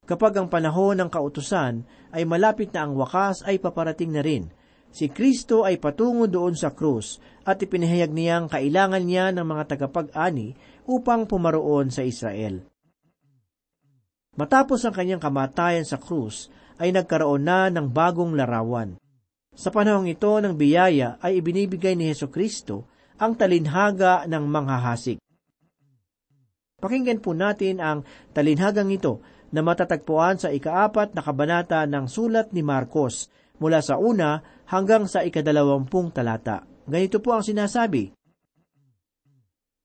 Kapag 0.05 0.37
ang 0.37 0.45
panahon 0.45 1.01
ng 1.01 1.09
kautusan 1.09 1.81
ay 2.13 2.21
malapit 2.29 2.69
na 2.69 2.85
ang 2.85 2.93
wakas 2.93 3.41
ay 3.41 3.57
paparating 3.57 4.13
na 4.13 4.21
rin. 4.21 4.53
Si 4.95 5.11
Kristo 5.11 5.67
ay 5.67 5.75
patungo 5.75 6.23
doon 6.23 6.55
sa 6.55 6.71
krus 6.71 7.19
at 7.43 7.59
ipinahayag 7.59 8.15
niyang 8.15 8.47
kailangan 8.47 9.03
niya 9.03 9.35
ng 9.35 9.43
mga 9.43 9.75
tagapag-ani 9.75 10.55
upang 10.87 11.27
pumaroon 11.27 11.91
sa 11.91 12.07
Israel. 12.07 12.63
Matapos 14.39 14.87
ang 14.87 14.95
kanyang 14.95 15.19
kamatayan 15.19 15.83
sa 15.83 15.99
krus, 15.99 16.47
ay 16.79 16.95
nagkaroon 16.95 17.43
na 17.43 17.67
ng 17.67 17.91
bagong 17.91 18.39
larawan. 18.39 18.95
Sa 19.51 19.67
panahong 19.67 20.07
ito 20.07 20.31
ng 20.31 20.55
biyaya 20.55 21.19
ay 21.19 21.43
ibinibigay 21.43 21.95
ni 21.99 22.07
Heso 22.07 22.31
Kristo 22.31 22.87
ang 23.19 23.35
talinhaga 23.35 24.23
ng 24.27 24.43
manghahasik. 24.47 25.19
Pakinggan 26.79 27.19
po 27.19 27.35
natin 27.35 27.83
ang 27.83 28.07
talinhagang 28.31 28.91
ito 28.91 29.19
na 29.51 29.59
matatagpuan 29.59 30.39
sa 30.39 30.51
ikaapat 30.51 31.15
na 31.15 31.23
kabanata 31.23 31.83
ng 31.83 32.07
sulat 32.07 32.51
ni 32.55 32.63
Marcos 32.63 33.31
mula 33.59 33.79
sa 33.79 33.95
una 33.95 34.43
hanggang 34.69 35.05
sa 35.09 35.21
ikadalawampung 35.21 36.13
talata. 36.13 36.65
Ganito 36.85 37.17
po 37.21 37.33
ang 37.33 37.41
sinasabi. 37.45 38.13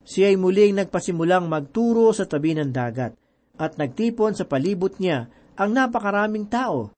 Siya 0.01 0.33
ay 0.33 0.37
muling 0.41 0.81
nagpasimulang 0.81 1.49
magturo 1.49 2.13
sa 2.17 2.25
tabi 2.25 2.57
ng 2.57 2.73
dagat 2.73 3.13
at 3.61 3.77
nagtipon 3.77 4.33
sa 4.33 4.49
palibot 4.49 4.97
niya 4.97 5.29
ang 5.61 5.77
napakaraming 5.77 6.49
tao. 6.49 6.97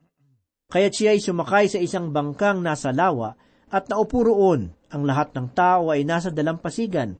Kaya 0.70 0.88
siya 0.88 1.12
ay 1.12 1.20
sumakay 1.20 1.66
sa 1.68 1.82
isang 1.82 2.14
bangkang 2.14 2.62
nasa 2.62 2.94
lawa 2.94 3.34
at 3.68 3.90
naupo 3.90 4.22
roon. 4.22 4.70
Ang 4.92 5.02
lahat 5.08 5.34
ng 5.34 5.50
tao 5.52 5.90
ay 5.90 6.06
nasa 6.06 6.28
dalampasigan. 6.28 7.18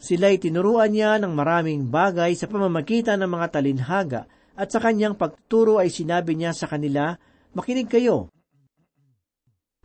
Sila'y 0.00 0.36
tinuruan 0.36 0.92
niya 0.92 1.16
ng 1.16 1.32
maraming 1.32 1.88
bagay 1.88 2.36
sa 2.36 2.44
pamamagitan 2.50 3.20
ng 3.24 3.30
mga 3.30 3.46
talinhaga 3.56 4.22
at 4.52 4.68
sa 4.68 4.82
kanyang 4.82 5.16
pagtuturo 5.16 5.80
ay 5.80 5.88
sinabi 5.88 6.36
niya 6.36 6.52
sa 6.52 6.68
kanila, 6.68 7.16
Makinig 7.54 7.86
kayo. 7.86 8.33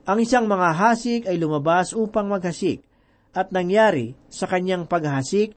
Ang 0.10 0.26
isang 0.26 0.50
mga 0.50 0.74
hasik 0.74 1.30
ay 1.30 1.38
lumabas 1.38 1.94
upang 1.94 2.26
maghasik 2.34 2.82
at 3.38 3.54
nangyari 3.54 4.18
sa 4.26 4.50
kanyang 4.50 4.90
paghasik, 4.90 5.54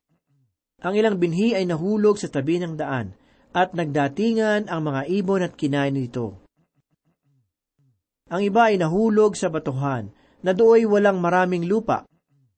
ang 0.85 0.93
ilang 0.93 1.17
binhi 1.17 1.57
ay 1.57 1.65
nahulog 1.65 2.21
sa 2.21 2.29
tabi 2.29 2.61
ng 2.61 2.77
daan 2.77 3.17
at 3.57 3.73
nagdatingan 3.73 4.69
ang 4.69 4.81
mga 4.85 5.09
ibon 5.09 5.41
at 5.41 5.57
kinain 5.57 5.97
nito. 5.97 6.37
Ang 8.29 8.45
iba 8.45 8.69
ay 8.69 8.77
nahulog 8.77 9.41
sa 9.41 9.49
batuhan, 9.49 10.13
na 10.45 10.53
dooy 10.53 10.85
walang 10.85 11.17
maraming 11.17 11.65
lupa. 11.65 12.05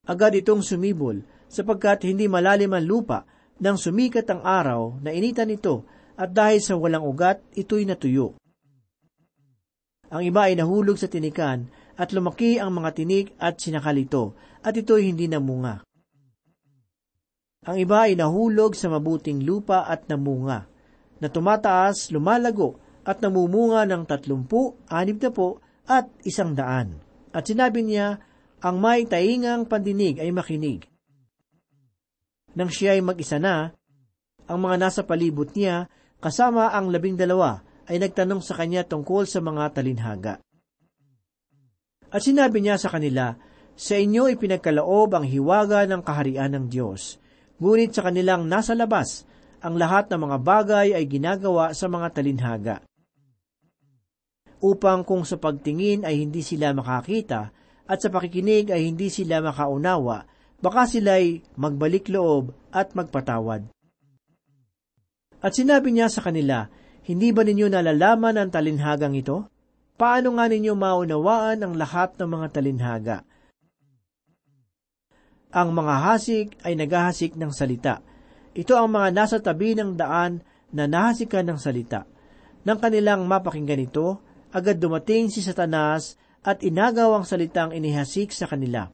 Agad 0.03 0.35
itong 0.35 0.67
sumibol, 0.67 1.23
sapagkat 1.47 2.11
hindi 2.11 2.27
malalim 2.27 2.75
ang 2.75 2.87
lupa, 2.91 3.23
nang 3.63 3.79
sumikat 3.79 4.27
ang 4.35 4.43
araw 4.43 4.99
na 4.99 5.15
initan 5.15 5.47
ito, 5.47 5.87
at 6.19 6.35
dahil 6.35 6.59
sa 6.59 6.75
walang 6.75 7.07
ugat, 7.07 7.39
ito'y 7.55 7.87
natuyo. 7.87 8.35
Ang 10.11 10.23
iba 10.27 10.47
ay 10.47 10.59
nahulog 10.59 10.99
sa 10.99 11.11
tinikan, 11.11 11.67
at 11.95 12.11
lumaki 12.11 12.59
ang 12.59 12.75
mga 12.75 12.91
tinik 12.95 13.27
at 13.39 13.59
sinakalito, 13.59 14.35
at 14.65 14.75
ito'y 14.75 15.11
hindi 15.13 15.31
namunga. 15.31 15.85
Ang 17.65 17.77
iba 17.81 18.05
ay 18.05 18.19
nahulog 18.19 18.77
sa 18.77 18.93
mabuting 18.93 19.41
lupa 19.41 19.89
at 19.89 20.05
namunga 20.11 20.69
na 21.25 21.29
tumataas, 21.33 22.13
lumalago, 22.13 22.77
at 23.05 23.25
namumunga 23.25 23.89
ng 23.89 24.05
tatlumpu, 24.05 24.77
anim 24.93 25.17
na 25.17 25.33
po, 25.33 25.61
at 25.89 26.09
isang 26.25 26.53
daan. 26.53 27.01
At 27.33 27.49
sinabi 27.49 27.85
niya, 27.85 28.21
ang 28.61 28.77
may 28.81 29.09
taingang 29.09 29.65
pandinig 29.69 30.21
ay 30.21 30.33
makinig. 30.33 30.89
Nang 32.57 32.69
siya 32.69 32.97
ay 32.97 33.03
mag-isa 33.05 33.41
na, 33.41 33.73
ang 34.45 34.59
mga 34.61 34.77
nasa 34.77 35.01
palibot 35.05 35.49
niya, 35.57 35.89
kasama 36.21 36.73
ang 36.73 36.93
labing 36.93 37.17
dalawa, 37.17 37.65
ay 37.89 38.01
nagtanong 38.01 38.41
sa 38.45 38.57
kanya 38.57 38.85
tungkol 38.85 39.25
sa 39.25 39.41
mga 39.41 39.73
talinhaga. 39.73 40.44
At 42.15 42.23
sinabi 42.23 42.63
niya 42.63 42.79
sa 42.79 42.95
kanila, 42.95 43.35
sa 43.75 43.99
inyo 43.99 44.31
ipinagkalaob 44.31 45.19
ang 45.19 45.27
hiwaga 45.27 45.83
ng 45.83 45.99
kaharian 46.07 46.55
ng 46.55 46.67
Diyos, 46.71 47.19
ngunit 47.59 47.91
sa 47.91 48.07
kanilang 48.07 48.47
nasa 48.47 48.79
labas, 48.79 49.27
ang 49.59 49.75
lahat 49.75 50.07
ng 50.15 50.21
mga 50.23 50.39
bagay 50.39 50.89
ay 50.95 51.11
ginagawa 51.11 51.75
sa 51.75 51.91
mga 51.91 52.15
talinhaga. 52.15 52.77
Upang 54.63 55.03
kung 55.03 55.27
sa 55.27 55.43
pagtingin 55.43 56.07
ay 56.07 56.23
hindi 56.23 56.47
sila 56.47 56.71
makakita 56.71 57.51
at 57.85 57.99
sa 57.99 58.09
pakikinig 58.15 58.71
ay 58.71 58.87
hindi 58.87 59.11
sila 59.11 59.43
makaunawa, 59.43 60.23
baka 60.63 60.87
sila'y 60.87 61.43
magbalik 61.59 62.07
loob 62.15 62.55
at 62.71 62.95
magpatawad. 62.95 63.67
At 65.45 65.53
sinabi 65.53 65.93
niya 65.93 66.09
sa 66.09 66.25
kanila, 66.25 66.71
Hindi 67.05 67.37
ba 67.37 67.45
ninyo 67.45 67.69
nalalaman 67.69 68.41
ang 68.41 68.49
talinhagang 68.49 69.13
ito? 69.13 69.53
Paano 69.95 70.35
nga 70.35 70.51
ninyo 70.51 70.75
maunawaan 70.75 71.63
ang 71.63 71.75
lahat 71.79 72.19
ng 72.19 72.27
mga 72.27 72.47
talinhaga? 72.51 73.19
Ang 75.55 75.71
mga 75.71 75.95
hasik 76.03 76.59
ay 76.67 76.75
naghahasik 76.75 77.39
ng 77.39 77.55
salita, 77.55 78.03
ito 78.59 78.75
ang 78.75 78.91
mga 78.91 79.15
nasa 79.15 79.39
tabi 79.39 79.79
ng 79.79 79.95
daan 79.95 80.43
na 80.75 80.91
nahasikan 80.91 81.47
ng 81.47 81.59
salita. 81.63 82.11
Nang 82.67 82.83
kanilang 82.83 83.23
mapakinggan 83.31 83.87
ito, 83.87 84.19
agad 84.51 84.83
dumating 84.83 85.31
si 85.31 85.39
Satanas 85.47 86.19
at 86.43 86.67
inagaw 86.67 87.15
ang 87.15 87.23
salitang 87.23 87.71
inihasik 87.71 88.35
sa 88.35 88.51
kanila. 88.51 88.91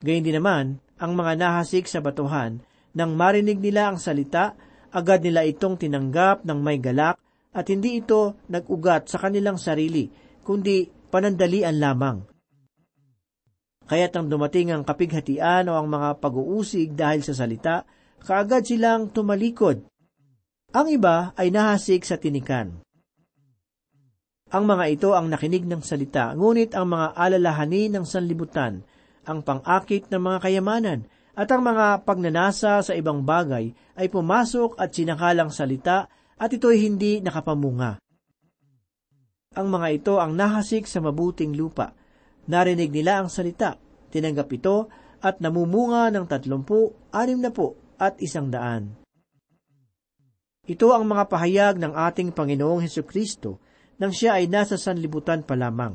Gayun 0.00 0.24
din 0.24 0.40
naman, 0.40 0.80
ang 0.96 1.12
mga 1.12 1.36
nahasik 1.36 1.84
sa 1.84 2.00
batuhan, 2.00 2.64
nang 2.96 3.12
marinig 3.12 3.60
nila 3.60 3.92
ang 3.92 4.00
salita, 4.00 4.56
agad 4.88 5.20
nila 5.20 5.44
itong 5.44 5.76
tinanggap 5.76 6.48
ng 6.48 6.58
may 6.64 6.80
galak 6.80 7.20
at 7.50 7.66
hindi 7.66 7.98
ito 7.98 8.38
nag-ugat 8.46 9.10
sa 9.10 9.18
kanilang 9.18 9.58
sarili, 9.58 10.06
kundi 10.46 10.86
panandalian 11.10 11.76
lamang. 11.82 12.18
Kaya't 13.90 14.14
ang 14.14 14.30
dumating 14.30 14.70
ang 14.70 14.86
kapighatian 14.86 15.66
o 15.66 15.74
ang 15.74 15.90
mga 15.90 16.22
pag-uusig 16.22 16.94
dahil 16.94 17.26
sa 17.26 17.34
salita, 17.34 17.82
kaagad 18.22 18.62
silang 18.62 19.10
tumalikod. 19.10 19.82
Ang 20.70 20.86
iba 20.94 21.34
ay 21.34 21.50
nahasik 21.50 22.06
sa 22.06 22.14
tinikan. 22.14 22.86
Ang 24.54 24.64
mga 24.66 24.84
ito 24.94 25.10
ang 25.18 25.26
nakinig 25.26 25.66
ng 25.66 25.82
salita, 25.82 26.30
ngunit 26.38 26.78
ang 26.78 26.86
mga 26.94 27.18
alalahanin 27.18 27.98
ng 27.98 28.06
sanlibutan, 28.06 28.86
ang 29.26 29.42
pang-akit 29.42 30.06
ng 30.10 30.22
mga 30.22 30.38
kayamanan, 30.38 31.00
at 31.34 31.50
ang 31.50 31.62
mga 31.62 32.06
pagnanasa 32.06 32.82
sa 32.82 32.92
ibang 32.94 33.22
bagay 33.26 33.74
ay 33.98 34.06
pumasok 34.10 34.78
at 34.78 34.94
sinakalang 34.94 35.50
salita 35.50 36.10
at 36.40 36.48
ito'y 36.48 36.80
hindi 36.80 37.20
nakapamunga. 37.20 38.00
Ang 39.60 39.68
mga 39.68 39.88
ito 39.92 40.14
ang 40.16 40.32
nahasik 40.32 40.88
sa 40.88 41.04
mabuting 41.04 41.52
lupa, 41.52 41.92
Narinig 42.50 42.90
nila 42.90 43.22
ang 43.22 43.28
salita, 43.30 43.78
tinanggap 44.10 44.50
ito, 44.50 44.90
at 45.22 45.38
namumunga 45.38 46.10
ng 46.10 46.26
tatlumpu, 46.26 46.90
anim 47.14 47.38
na 47.38 47.54
po, 47.54 47.78
at 48.00 48.18
isang 48.18 48.50
daan. 48.50 48.98
Ito 50.66 50.90
ang 50.90 51.06
mga 51.06 51.30
pahayag 51.30 51.74
ng 51.78 51.92
ating 51.92 52.34
Panginoong 52.34 52.82
Heso 52.82 53.06
Kristo 53.06 53.62
nang 54.00 54.10
siya 54.10 54.40
ay 54.40 54.48
nasa 54.48 54.80
sanlibutan 54.80 55.46
pa 55.46 55.54
lamang. 55.54 55.94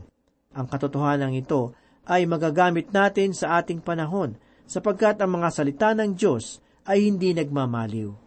Ang 0.55 0.67
katotohanan 0.69 1.33
ito 1.33 1.73
ay 2.05 2.29
magagamit 2.29 2.93
natin 2.93 3.33
sa 3.33 3.59
ating 3.59 3.81
panahon 3.81 4.37
sapagkat 4.69 5.17
ang 5.19 5.41
mga 5.41 5.49
salita 5.49 5.89
ng 5.97 6.13
Diyos 6.13 6.61
ay 6.85 7.09
hindi 7.09 7.33
nagmamaliw. 7.33 8.24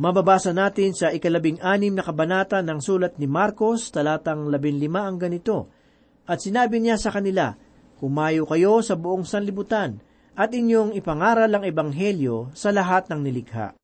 Mababasa 0.00 0.56
natin 0.56 0.96
sa 0.96 1.12
ikalabing 1.12 1.60
anim 1.60 1.92
na 1.92 2.00
kabanata 2.00 2.64
ng 2.64 2.80
sulat 2.80 3.20
ni 3.20 3.28
Marcos, 3.28 3.92
talatang 3.92 4.48
labing 4.48 4.80
lima 4.80 5.04
ang 5.04 5.20
ganito, 5.20 5.68
at 6.24 6.40
sinabi 6.40 6.80
niya 6.80 6.96
sa 6.96 7.12
kanila, 7.12 7.52
Kumayo 8.00 8.48
kayo 8.48 8.80
sa 8.80 8.96
buong 8.96 9.28
sanlibutan, 9.28 10.00
at 10.32 10.56
inyong 10.56 10.96
ipangaral 10.96 11.52
ang 11.52 11.68
ebanghelyo 11.68 12.48
sa 12.56 12.72
lahat 12.72 13.12
ng 13.12 13.20
nilikha. 13.20 13.76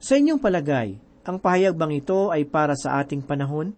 Sa 0.00 0.16
inyong 0.16 0.40
palagay, 0.40 0.96
ang 1.28 1.36
pahayag 1.36 1.76
bang 1.76 2.00
ito 2.00 2.32
ay 2.32 2.48
para 2.48 2.72
sa 2.72 3.04
ating 3.04 3.20
panahon? 3.20 3.76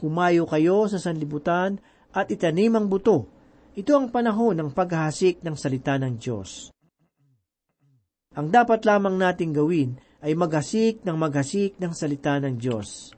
Humayo 0.00 0.48
kayo 0.48 0.88
sa 0.88 0.96
sanlibutan 0.96 1.76
at 2.16 2.32
itanim 2.32 2.72
ang 2.72 2.88
buto. 2.88 3.28
Ito 3.76 3.92
ang 3.92 4.08
panahon 4.08 4.56
ng 4.56 4.72
paghahasik 4.72 5.44
ng 5.44 5.60
salita 5.60 6.00
ng 6.00 6.16
Diyos. 6.16 6.72
Ang 8.32 8.48
dapat 8.48 8.88
lamang 8.88 9.20
nating 9.20 9.52
gawin 9.52 10.05
ay 10.24 10.32
maghasik 10.36 11.04
ng 11.04 11.16
maghasik 11.16 11.76
ng 11.80 11.92
salita 11.92 12.36
ng 12.40 12.56
Diyos 12.56 13.16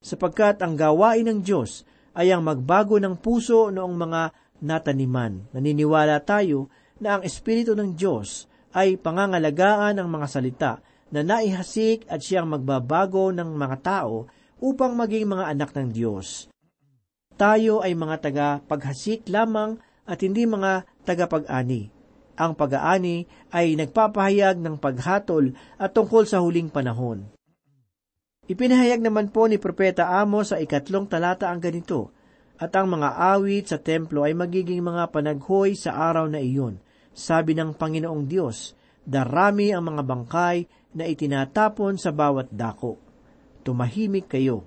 sapagkat 0.00 0.64
ang 0.64 0.74
gawain 0.74 1.28
ng 1.28 1.40
Diyos 1.44 1.84
ay 2.16 2.32
ang 2.32 2.42
magbago 2.42 2.96
ng 2.96 3.20
puso 3.20 3.68
noong 3.68 3.94
mga 3.94 4.22
nataniman. 4.64 5.46
Naniniwala 5.52 6.20
tayo 6.24 6.72
na 6.98 7.16
ang 7.16 7.22
Espiritu 7.22 7.76
ng 7.76 7.94
Diyos 7.94 8.48
ay 8.72 8.96
pangangalagaan 8.96 10.00
ng 10.00 10.08
mga 10.08 10.26
salita 10.26 10.72
na 11.12 11.20
naihasik 11.20 12.08
at 12.08 12.24
siyang 12.24 12.48
magbabago 12.48 13.30
ng 13.34 13.50
mga 13.56 13.76
tao 13.82 14.26
upang 14.60 14.96
maging 14.96 15.26
mga 15.28 15.44
anak 15.52 15.70
ng 15.76 15.88
Diyos. 15.92 16.48
Tayo 17.36 17.80
ay 17.80 17.96
mga 17.96 18.16
taga 18.20 18.48
paghasik 18.60 19.28
lamang 19.32 19.80
at 20.04 20.20
hindi 20.20 20.44
mga 20.44 20.84
tagapag-ani. 21.08 21.99
Ang 22.40 22.56
pag-aani 22.56 23.28
ay 23.52 23.76
nagpapahayag 23.76 24.56
ng 24.56 24.80
paghatol 24.80 25.52
at 25.76 25.92
tungkol 25.92 26.24
sa 26.24 26.40
huling 26.40 26.72
panahon. 26.72 27.28
Ipinahayag 28.48 29.04
naman 29.04 29.28
po 29.28 29.44
ni 29.44 29.60
Propeta 29.60 30.08
Amos 30.16 30.48
sa 30.48 30.56
ikatlong 30.56 31.04
talata 31.04 31.52
ang 31.52 31.60
ganito, 31.60 32.16
at 32.56 32.72
ang 32.76 32.96
mga 32.96 33.12
awit 33.36 33.68
sa 33.68 33.76
templo 33.76 34.24
ay 34.24 34.32
magiging 34.32 34.80
mga 34.80 35.12
panaghoy 35.12 35.76
sa 35.76 35.96
araw 35.96 36.32
na 36.32 36.40
iyon. 36.40 36.80
Sabi 37.12 37.52
ng 37.52 37.76
Panginoong 37.76 38.24
Diyos, 38.24 38.72
darami 39.04 39.76
ang 39.76 39.92
mga 39.92 40.02
bangkay 40.02 40.58
na 40.96 41.04
itinatapon 41.06 42.00
sa 42.00 42.10
bawat 42.10 42.48
dako. 42.50 42.96
Tumahimik 43.62 44.32
kayo. 44.32 44.66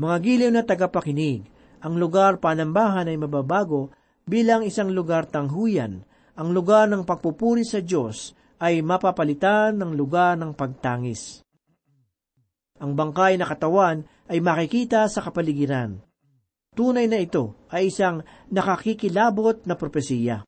Mga 0.00 0.16
giliw 0.24 0.50
na 0.50 0.64
tagapakinig, 0.64 1.44
ang 1.84 2.00
lugar 2.00 2.40
panambahan 2.40 3.08
ay 3.08 3.16
mababago 3.20 3.92
bilang 4.24 4.64
isang 4.64 4.92
lugar 4.92 5.28
tanghuyan. 5.28 6.08
Ang 6.40 6.56
lugar 6.56 6.88
ng 6.88 7.04
pagpupuri 7.04 7.68
sa 7.68 7.84
Diyos 7.84 8.32
ay 8.64 8.80
mapapalitan 8.80 9.76
ng 9.76 9.92
lugar 9.92 10.40
ng 10.40 10.56
pagtangis. 10.56 11.44
Ang 12.80 12.96
bangkay 12.96 13.36
na 13.36 13.44
katawan 13.44 14.08
ay 14.24 14.40
makikita 14.40 15.04
sa 15.12 15.20
kapaligiran. 15.20 16.00
Tunay 16.72 17.12
na 17.12 17.20
ito 17.20 17.68
ay 17.68 17.92
isang 17.92 18.24
nakakikilabot 18.48 19.68
na 19.68 19.76
propesiya. 19.76 20.40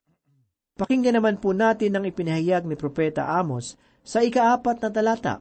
Pakinggan 0.80 1.20
naman 1.20 1.36
po 1.36 1.52
natin 1.52 1.92
ang 1.92 2.08
ipinahayag 2.08 2.64
ni 2.64 2.72
Propeta 2.72 3.28
Amos 3.28 3.76
sa 4.00 4.24
ikaapat 4.24 4.80
na 4.80 4.88
talata. 4.88 5.34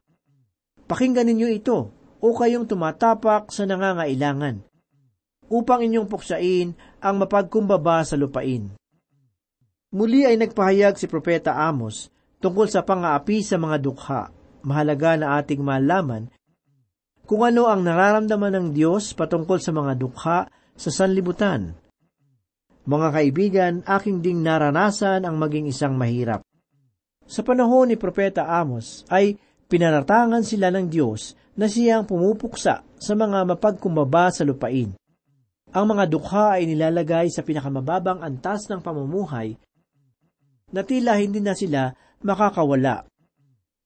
Pakinggan 0.84 1.32
ninyo 1.32 1.48
ito 1.48 1.96
o 2.20 2.28
kayong 2.36 2.68
tumatapak 2.68 3.56
sa 3.56 3.64
nangangailangan 3.64 4.68
upang 5.48 5.88
inyong 5.88 6.12
puksain 6.12 6.76
ang 7.00 7.16
mapagkumbaba 7.24 8.04
sa 8.04 8.20
lupain. 8.20 8.81
Muli 9.92 10.24
ay 10.24 10.40
nagpahayag 10.40 10.96
si 10.96 11.04
Propeta 11.12 11.52
Amos 11.68 12.08
tungkol 12.40 12.72
sa 12.72 12.80
pang-aapi 12.80 13.44
sa 13.44 13.60
mga 13.60 13.76
dukha. 13.76 14.32
Mahalaga 14.64 15.20
na 15.20 15.36
ating 15.36 15.60
malaman 15.60 16.32
kung 17.28 17.44
ano 17.44 17.68
ang 17.68 17.84
nararamdaman 17.84 18.56
ng 18.56 18.68
Diyos 18.72 19.12
patungkol 19.12 19.60
sa 19.60 19.76
mga 19.76 19.94
dukha 20.00 20.48
sa 20.80 20.90
sanlibutan. 20.92 21.76
Mga 22.88 23.08
kaibigan, 23.12 23.74
aking 23.84 24.24
ding 24.24 24.40
naranasan 24.40 25.28
ang 25.28 25.36
maging 25.36 25.68
isang 25.68 26.00
mahirap. 26.00 26.40
Sa 27.28 27.44
panahon 27.44 27.92
ni 27.92 28.00
Propeta 28.00 28.48
Amos 28.48 29.04
ay 29.12 29.36
pinaratangan 29.68 30.44
sila 30.48 30.72
ng 30.72 30.88
Diyos 30.88 31.36
na 31.60 31.68
siyang 31.68 32.08
pumupuksa 32.08 32.84
sa 32.96 33.14
mga 33.16 33.44
mapagkumbaba 33.44 34.32
sa 34.32 34.48
lupain. 34.48 34.96
Ang 35.72 35.86
mga 35.88 36.04
dukha 36.08 36.60
ay 36.60 36.68
nilalagay 36.68 37.28
sa 37.28 37.44
pinakamababang 37.44 38.24
antas 38.24 38.72
ng 38.72 38.80
pamumuhay 38.80 39.56
na 40.72 40.82
tila 40.84 41.20
hindi 41.20 41.44
na 41.44 41.54
sila 41.56 41.92
makakawala. 42.24 43.08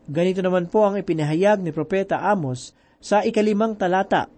Ganito 0.06 0.41
naman 0.45 0.69
po 0.69 0.86
ang 0.86 1.02
ipinahayag 1.02 1.65
ni 1.65 1.74
Propeta 1.74 2.21
Amos 2.21 2.78
sa 3.02 3.26
ikalimang 3.26 3.74
talata 3.74 4.30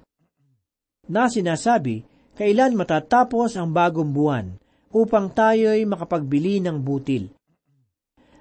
na 1.07 1.31
sinasabi, 1.31 2.03
kailan 2.35 2.75
matatapos 2.75 3.55
ang 3.55 3.71
bagong 3.71 4.11
buwan 4.11 4.59
upang 4.91 5.31
tayo'y 5.31 5.87
makapagbili 5.87 6.59
ng 6.63 6.79
butil. 6.83 7.31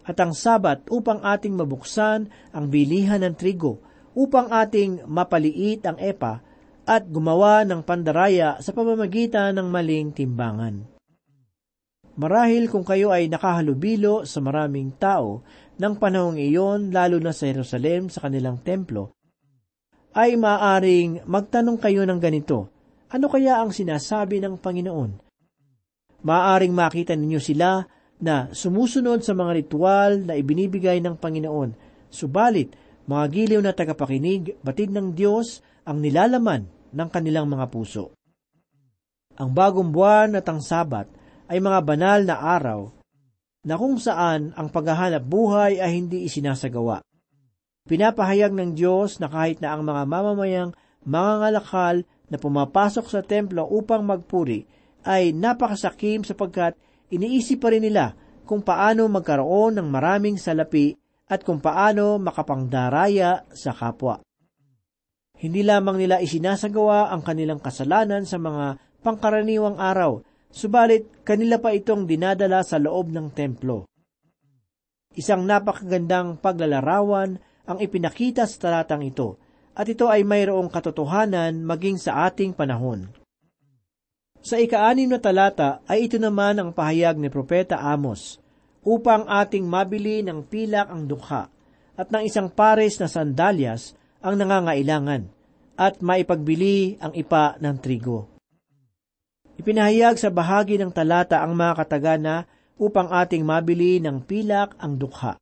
At 0.07 0.19
ang 0.23 0.35
sabat 0.35 0.87
upang 0.87 1.23
ating 1.23 1.55
mabuksan 1.55 2.31
ang 2.55 2.65
bilihan 2.71 3.23
ng 3.23 3.35
trigo, 3.35 3.83
upang 4.15 4.51
ating 4.51 5.03
mapaliit 5.07 5.83
ang 5.87 5.99
epa 5.99 6.43
at 6.87 7.03
gumawa 7.11 7.67
ng 7.67 7.83
pandaraya 7.83 8.63
sa 8.63 8.71
pamamagitan 8.71 9.59
ng 9.59 9.67
maling 9.67 10.15
timbangan. 10.15 10.96
Marahil 12.17 12.73
kung 12.73 12.81
kayo 12.81 13.13
ay 13.13 13.29
nakahalubilo 13.29 14.25
sa 14.25 14.41
maraming 14.41 14.97
tao 14.97 15.45
ng 15.77 15.95
panahong 16.01 16.41
iyon, 16.41 16.89
lalo 16.89 17.21
na 17.21 17.37
sa 17.37 17.45
Jerusalem 17.45 18.09
sa 18.09 18.25
kanilang 18.25 18.57
templo, 18.65 19.13
ay 20.17 20.33
maaring 20.41 21.29
magtanong 21.29 21.77
kayo 21.77 22.09
ng 22.09 22.17
ganito, 22.17 22.73
ano 23.13 23.27
kaya 23.29 23.61
ang 23.61 23.69
sinasabi 23.69 24.41
ng 24.41 24.57
Panginoon? 24.57 25.13
Maaring 26.25 26.73
makita 26.73 27.13
ninyo 27.13 27.37
sila 27.37 27.85
na 28.17 28.49
sumusunod 28.49 29.21
sa 29.21 29.37
mga 29.37 29.53
ritual 29.61 30.25
na 30.25 30.41
ibinibigay 30.41 31.05
ng 31.05 31.21
Panginoon, 31.21 31.77
subalit 32.09 32.73
mga 33.05 33.25
giliw 33.29 33.61
na 33.61 33.77
tagapakinig, 33.77 34.57
batid 34.65 34.89
ng 34.89 35.13
Diyos 35.13 35.61
ang 35.85 36.01
nilalaman 36.01 36.67
ng 36.97 37.09
kanilang 37.13 37.47
mga 37.47 37.69
puso. 37.69 38.17
Ang 39.37 39.53
bagong 39.53 39.93
buwan 39.93 40.33
at 40.41 40.49
ang 40.49 40.65
sabat 40.65 41.07
ay 41.47 41.59
mga 41.63 41.81
banal 41.83 42.21
na 42.27 42.37
araw 42.39 42.91
na 43.67 43.75
kung 43.75 43.99
saan 43.99 44.55
ang 44.55 44.71
paghahanap 44.71 45.27
buhay 45.27 45.83
ay 45.83 45.99
hindi 45.99 46.27
isinasagawa. 46.27 47.03
Pinapahayag 47.87 48.55
ng 48.55 48.75
Diyos 48.75 49.19
na 49.23 49.31
kahit 49.31 49.63
na 49.63 49.75
ang 49.75 49.87
mga 49.87 50.03
mamamayang 50.07 50.71
mga 51.07 51.33
ngalakal 51.43 51.97
na 52.27 52.37
pumapasok 52.39 53.07
sa 53.07 53.23
templo 53.23 53.63
upang 53.67 54.03
magpuri 54.03 54.67
ay 55.07 55.31
napakasakim 55.31 56.27
sapagkat 56.27 56.75
iniisip 57.15 57.63
pa 57.63 57.71
rin 57.71 57.87
nila 57.87 58.15
kung 58.47 58.63
paano 58.63 59.07
magkaroon 59.07 59.79
ng 59.79 59.87
maraming 59.91 60.39
salapi 60.39 60.95
at 61.27 61.43
kung 61.43 61.59
paano 61.59 62.19
makapangdaraya 62.23 63.47
sa 63.55 63.75
kapwa. 63.75 64.23
Hindi 65.37 65.63
lamang 65.67 65.99
nila 66.01 66.23
isinasagawa 66.23 67.11
ang 67.11 67.23
kanilang 67.23 67.61
kasalanan 67.63 68.25
sa 68.25 68.39
mga 68.41 68.79
pangkaraniwang 69.03 69.77
araw, 69.77 70.23
subalit 70.57 71.21
kanila 71.21 71.61
pa 71.61 71.77
itong 71.77 72.09
dinadala 72.09 72.65
sa 72.65 72.81
loob 72.81 73.13
ng 73.13 73.29
templo. 73.37 73.85
Isang 75.13 75.45
napakagandang 75.45 76.41
paglalarawan 76.41 77.37
ang 77.69 77.79
ipinakita 77.81 78.49
sa 78.49 78.57
talatang 78.57 79.05
ito, 79.05 79.37
at 79.77 79.85
ito 79.85 80.09
ay 80.09 80.25
mayroong 80.25 80.73
katotohanan 80.73 81.61
maging 81.61 82.01
sa 82.01 82.25
ating 82.25 82.57
panahon. 82.57 83.13
Sa 84.41 84.57
ikaanim 84.57 85.13
na 85.13 85.21
talata 85.21 85.85
ay 85.85 86.09
ito 86.09 86.17
naman 86.17 86.57
ang 86.57 86.71
pahayag 86.73 87.21
ni 87.21 87.29
Propeta 87.29 87.77
Amos, 87.77 88.41
upang 88.87 89.29
ating 89.29 89.67
mabili 89.67 90.25
ng 90.25 90.47
pilak 90.47 90.89
ang 90.89 91.05
dukha, 91.05 91.53
at 91.97 92.09
ng 92.09 92.23
isang 92.25 92.49
pares 92.49 92.97
na 93.03 93.11
sandalyas 93.11 93.93
ang 94.23 94.41
nangangailangan, 94.41 95.29
at 95.77 96.01
maipagbili 96.01 96.97
ang 97.03 97.13
ipa 97.13 97.61
ng 97.61 97.77
trigo. 97.83 98.36
Ipinahayag 99.57 100.21
sa 100.21 100.29
bahagi 100.29 100.77
ng 100.77 100.93
talata 100.93 101.41
ang 101.41 101.57
mga 101.57 101.73
katagana 101.81 102.45
upang 102.77 103.09
ating 103.09 103.41
mabili 103.41 103.97
ng 104.05 104.21
pilak 104.21 104.77
ang 104.77 105.01
dukha. 105.01 105.41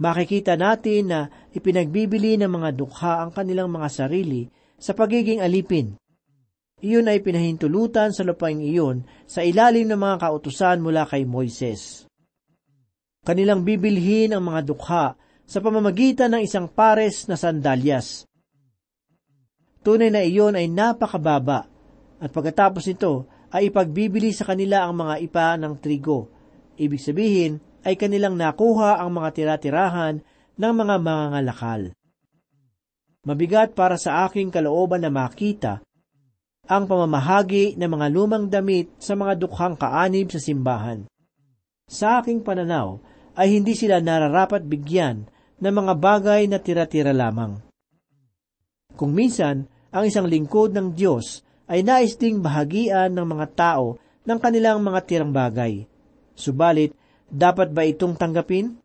Makikita 0.00 0.56
natin 0.56 1.12
na 1.12 1.20
ipinagbibili 1.52 2.40
ng 2.40 2.48
mga 2.48 2.70
dukha 2.72 3.20
ang 3.20 3.30
kanilang 3.30 3.68
mga 3.68 3.88
sarili 3.92 4.48
sa 4.80 4.96
pagiging 4.96 5.44
alipin. 5.44 5.94
Iyon 6.80 7.06
ay 7.06 7.20
pinahintulutan 7.20 8.10
sa 8.10 8.26
lupaing 8.26 8.64
iyon 8.64 9.04
sa 9.28 9.44
ilalim 9.44 9.86
ng 9.86 10.00
mga 10.00 10.16
kautusan 10.24 10.80
mula 10.82 11.06
kay 11.06 11.28
Moises. 11.28 12.08
Kanilang 13.24 13.62
bibilhin 13.62 14.32
ang 14.34 14.44
mga 14.48 14.60
dukha 14.64 15.04
sa 15.44 15.58
pamamagitan 15.60 16.32
ng 16.34 16.42
isang 16.44 16.66
pares 16.72 17.28
na 17.28 17.36
sandalyas. 17.36 18.24
Tunay 19.84 20.08
na 20.08 20.24
iyon 20.24 20.56
ay 20.56 20.72
napakababa 20.72 21.73
at 22.24 22.32
pagkatapos 22.32 22.88
nito 22.88 23.28
ay 23.52 23.68
ipagbibili 23.68 24.32
sa 24.32 24.48
kanila 24.48 24.88
ang 24.88 24.96
mga 24.96 25.20
ipa 25.20 25.60
ng 25.60 25.76
trigo. 25.76 26.32
Ibig 26.80 26.96
sabihin 26.96 27.60
ay 27.84 28.00
kanilang 28.00 28.40
nakuha 28.40 28.96
ang 28.96 29.12
mga 29.12 29.28
tira-tirahan 29.36 30.24
ng 30.56 30.72
mga 30.72 30.94
mangangalakal. 31.04 31.92
Mabigat 33.28 33.76
para 33.76 34.00
sa 34.00 34.24
aking 34.24 34.48
kalooban 34.48 35.04
na 35.04 35.12
makita 35.12 35.84
ang 36.64 36.88
pamamahagi 36.88 37.76
ng 37.76 37.90
mga 37.92 38.06
lumang 38.08 38.48
damit 38.48 38.88
sa 38.96 39.12
mga 39.12 39.36
dukhang 39.36 39.76
kaanib 39.76 40.32
sa 40.32 40.40
simbahan. 40.40 41.04
Sa 41.84 42.24
aking 42.24 42.40
pananaw 42.40 42.96
ay 43.36 43.52
hindi 43.52 43.76
sila 43.76 44.00
nararapat 44.00 44.64
bigyan 44.64 45.28
ng 45.60 45.74
mga 45.76 45.92
bagay 46.00 46.48
na 46.48 46.56
tira-tira 46.56 47.12
lamang. 47.12 47.60
Kung 48.96 49.12
minsan, 49.12 49.68
ang 49.92 50.08
isang 50.08 50.24
lingkod 50.24 50.72
ng 50.72 50.96
Diyos 50.96 51.43
ay 51.70 51.80
nais 51.80 52.16
ding 52.20 52.44
bahagian 52.44 53.12
ng 53.12 53.26
mga 53.26 53.46
tao 53.56 53.96
ng 54.24 54.38
kanilang 54.40 54.80
mga 54.80 55.00
tirang 55.04 55.32
bagay. 55.32 55.84
Subalit, 56.36 56.92
dapat 57.28 57.72
ba 57.72 57.84
itong 57.84 58.16
tanggapin? 58.16 58.76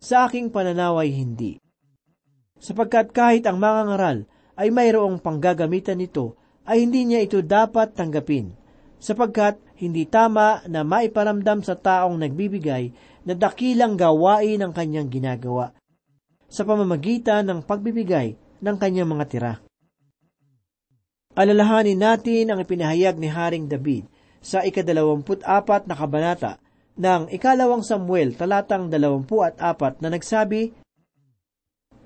Sa 0.00 0.26
aking 0.26 0.48
pananaw 0.48 1.02
ay 1.02 1.12
hindi. 1.12 1.60
Sapagkat 2.60 3.12
kahit 3.12 3.44
ang 3.44 3.60
mga 3.60 3.82
ngaral 3.92 4.18
ay 4.56 4.68
mayroong 4.72 5.20
panggagamitan 5.20 6.00
nito, 6.00 6.36
ay 6.64 6.84
hindi 6.84 7.08
niya 7.08 7.24
ito 7.24 7.40
dapat 7.40 7.96
tanggapin, 7.96 8.52
sapagkat 9.00 9.56
hindi 9.80 10.04
tama 10.04 10.60
na 10.68 10.84
maiparamdam 10.84 11.64
sa 11.64 11.72
taong 11.72 12.20
nagbibigay 12.20 12.92
na 13.24 13.32
dakilang 13.32 13.96
gawain 13.96 14.60
ang 14.60 14.72
kanyang 14.76 15.08
ginagawa 15.08 15.72
sa 16.50 16.66
pamamagitan 16.66 17.46
ng 17.46 17.60
pagbibigay 17.62 18.34
ng 18.60 18.76
kanyang 18.76 19.08
mga 19.08 19.24
tira. 19.30 19.52
Alalahanin 21.30 22.02
natin 22.02 22.50
ang 22.50 22.58
ipinahayag 22.58 23.14
ni 23.14 23.30
Haring 23.30 23.70
David 23.70 24.10
sa 24.42 24.66
ikadalawamput 24.66 25.46
apat 25.46 25.86
na 25.86 25.94
kabanata 25.94 26.58
ng 26.98 27.30
ikalawang 27.30 27.86
Samuel 27.86 28.34
talatang 28.34 28.90
dalawampu 28.90 29.46
at 29.46 29.54
apat 29.62 30.02
na 30.02 30.10
nagsabi, 30.10 30.74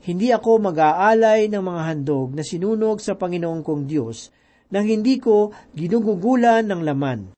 Hindi 0.04 0.28
ako 0.28 0.68
mag-aalay 0.68 1.48
ng 1.48 1.62
mga 1.64 1.82
handog 1.88 2.36
na 2.36 2.44
sinunog 2.44 3.00
sa 3.00 3.16
Panginoong 3.16 3.64
kong 3.64 3.88
Diyos 3.88 4.28
nang 4.68 4.84
hindi 4.84 5.16
ko 5.16 5.56
ginugugulan 5.72 6.68
ng 6.68 6.80
laman. 6.84 7.32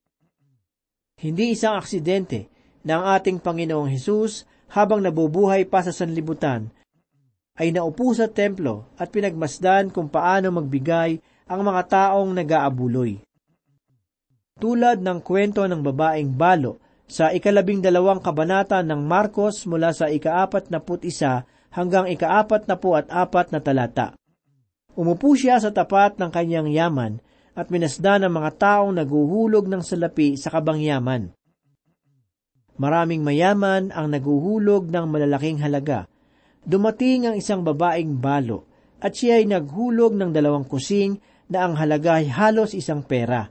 Hindi 1.23 1.55
isang 1.55 1.79
aksidente 1.79 2.51
na 2.83 2.99
ang 2.99 3.05
ating 3.15 3.39
Panginoong 3.39 3.95
Hesus 3.95 4.43
habang 4.75 5.07
nabubuhay 5.07 5.71
pa 5.71 5.87
sa 5.87 5.95
sanlibutan 5.95 6.67
ay 7.57 7.71
naupo 7.71 8.11
sa 8.11 8.27
templo 8.27 8.91
at 8.99 9.15
pinagmasdan 9.15 9.95
kung 9.95 10.11
paano 10.11 10.51
magbigay 10.51 11.23
ang 11.47 11.63
mga 11.63 11.83
taong 11.87 12.35
nag-aabuloy. 12.35 13.23
Tulad 14.59 14.99
ng 14.99 15.23
kwento 15.23 15.63
ng 15.63 15.79
babaeng 15.79 16.35
balo 16.35 16.83
sa 17.07 17.31
ikalabing 17.31 17.79
dalawang 17.79 18.19
kabanata 18.19 18.83
ng 18.83 18.99
Marcos 19.07 19.63
mula 19.71 19.95
sa 19.95 20.11
ikaapat 20.11 20.75
na 20.75 20.83
put 20.83 21.07
isa 21.07 21.47
hanggang 21.71 22.11
ikaapat 22.11 22.67
na 22.67 22.75
po 22.75 22.99
at 22.99 23.07
apat 23.07 23.55
na 23.55 23.63
talata. 23.63 24.19
Umupo 24.99 25.39
siya 25.39 25.63
sa 25.63 25.71
tapat 25.71 26.19
ng 26.19 26.33
kanyang 26.35 26.73
yaman 26.73 27.23
at 27.55 27.71
minasdan 27.71 28.27
ang 28.27 28.35
mga 28.43 28.51
taong 28.59 28.97
naguhulog 28.97 29.71
ng 29.71 29.85
salapi 29.85 30.35
sa 30.35 30.51
kabang 30.51 30.83
yaman. 30.83 31.31
Maraming 32.77 33.23
mayaman 33.23 33.95
ang 33.95 34.11
naguhulog 34.11 34.89
ng 34.89 35.05
malalaking 35.09 35.63
halaga. 35.63 36.11
Dumating 36.67 37.31
ang 37.31 37.35
isang 37.39 37.63
babaeng 37.63 38.19
balo 38.19 38.67
at 38.99 39.15
siya 39.15 39.39
ay 39.39 39.47
naghulog 39.47 40.17
ng 40.17 40.33
dalawang 40.35 40.67
kusing 40.67 41.21
na 41.47 41.67
ang 41.67 41.75
halaga 41.79 42.19
ay 42.19 42.31
halos 42.31 42.75
isang 42.75 43.03
pera. 43.03 43.51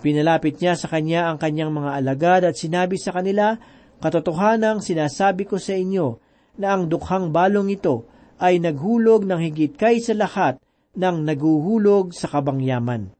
Pinalapit 0.00 0.60
niya 0.60 0.76
sa 0.76 0.92
kanya 0.92 1.32
ang 1.32 1.40
kanyang 1.40 1.72
mga 1.72 1.90
alagad 1.96 2.42
at 2.44 2.54
sinabi 2.54 3.00
sa 3.00 3.16
kanila, 3.16 3.56
Katotohanang 3.96 4.84
sinasabi 4.84 5.48
ko 5.48 5.56
sa 5.56 5.72
inyo 5.72 6.20
na 6.60 6.76
ang 6.76 6.84
dukhang 6.84 7.32
balong 7.32 7.72
ito 7.72 8.04
ay 8.36 8.60
naghulog 8.60 9.24
ng 9.24 9.40
higit 9.40 9.72
kay 9.72 10.04
sa 10.04 10.12
lahat 10.12 10.60
ng 10.92 11.24
naguhulog 11.24 12.12
sa 12.12 12.28
kabangyaman. 12.28 13.12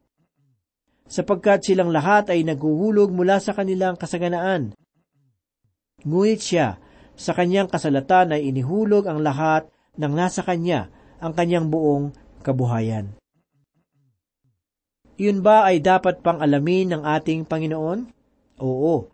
Sapagkat 1.08 1.64
silang 1.64 1.88
lahat 1.88 2.28
ay 2.28 2.44
naguhulog 2.44 3.08
mula 3.08 3.40
sa 3.40 3.56
kanilang 3.56 3.96
kasaganaan. 3.96 4.76
Ngunit 6.04 6.40
siya, 6.44 6.76
sa 7.16 7.32
kanyang 7.32 7.72
kasalatan 7.72 8.36
ay 8.36 8.52
inihulog 8.52 9.08
ang 9.08 9.24
lahat 9.24 9.72
ng 9.96 10.12
nasa 10.12 10.44
kanya, 10.44 10.92
ang 11.24 11.32
kanyang 11.32 11.72
buong 11.72 12.12
kabuhayan. 12.44 13.16
Iyon 15.16 15.40
ba 15.40 15.64
ay 15.64 15.80
dapat 15.80 16.20
pang 16.20 16.44
alamin 16.44 16.92
ng 16.92 17.02
ating 17.08 17.48
Panginoon? 17.48 18.04
Oo. 18.60 19.08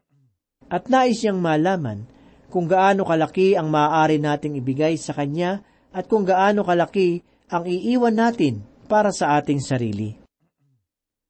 At 0.66 0.90
nais 0.90 1.22
niyang 1.22 1.38
malaman 1.38 2.10
kung 2.50 2.66
gaano 2.66 3.06
kalaki 3.06 3.54
ang 3.54 3.70
maaari 3.70 4.18
nating 4.18 4.58
ibigay 4.58 4.98
sa 4.98 5.14
Kanya 5.14 5.62
at 5.94 6.10
kung 6.10 6.26
gaano 6.26 6.66
kalaki 6.66 7.22
ang 7.54 7.70
iiwan 7.70 8.18
natin 8.18 8.66
para 8.90 9.14
sa 9.14 9.38
ating 9.38 9.62
sarili. 9.62 10.18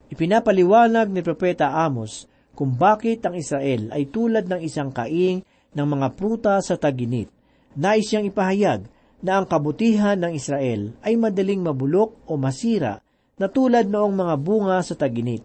Ipinapaliwanag 0.09 1.13
ni 1.13 1.21
Propeta 1.21 1.69
Amos 1.85 2.25
kung 2.57 2.73
bakit 2.73 3.21
ang 3.29 3.37
Israel 3.37 3.93
ay 3.93 4.09
tulad 4.09 4.49
ng 4.49 4.61
isang 4.65 4.89
kaing 4.89 5.45
ng 5.73 5.87
mga 5.89 6.09
pruta 6.17 6.57
sa 6.65 6.81
taginit. 6.81 7.29
Nais 7.77 8.09
siyang 8.09 8.25
ipahayag 8.25 8.89
na 9.21 9.37
ang 9.37 9.45
kabutihan 9.45 10.17
ng 10.17 10.33
Israel 10.33 10.97
ay 11.05 11.17
madaling 11.21 11.61
mabulok 11.61 12.25
o 12.25 12.41
masira 12.41 13.05
na 13.43 13.51
tulad 13.51 13.91
noong 13.91 14.15
mga 14.15 14.35
bunga 14.39 14.79
sa 14.87 14.95
taginit. 14.95 15.43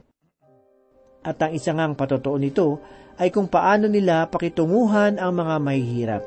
At 1.25 1.41
ang 1.41 1.57
isang 1.57 1.81
ang 1.81 1.97
patotoo 1.97 2.37
nito 2.37 2.77
ay 3.17 3.33
kung 3.33 3.49
paano 3.49 3.89
nila 3.89 4.29
pakitunguhan 4.29 5.17
ang 5.17 5.33
mga 5.33 5.55
mahihirap. 5.57 6.23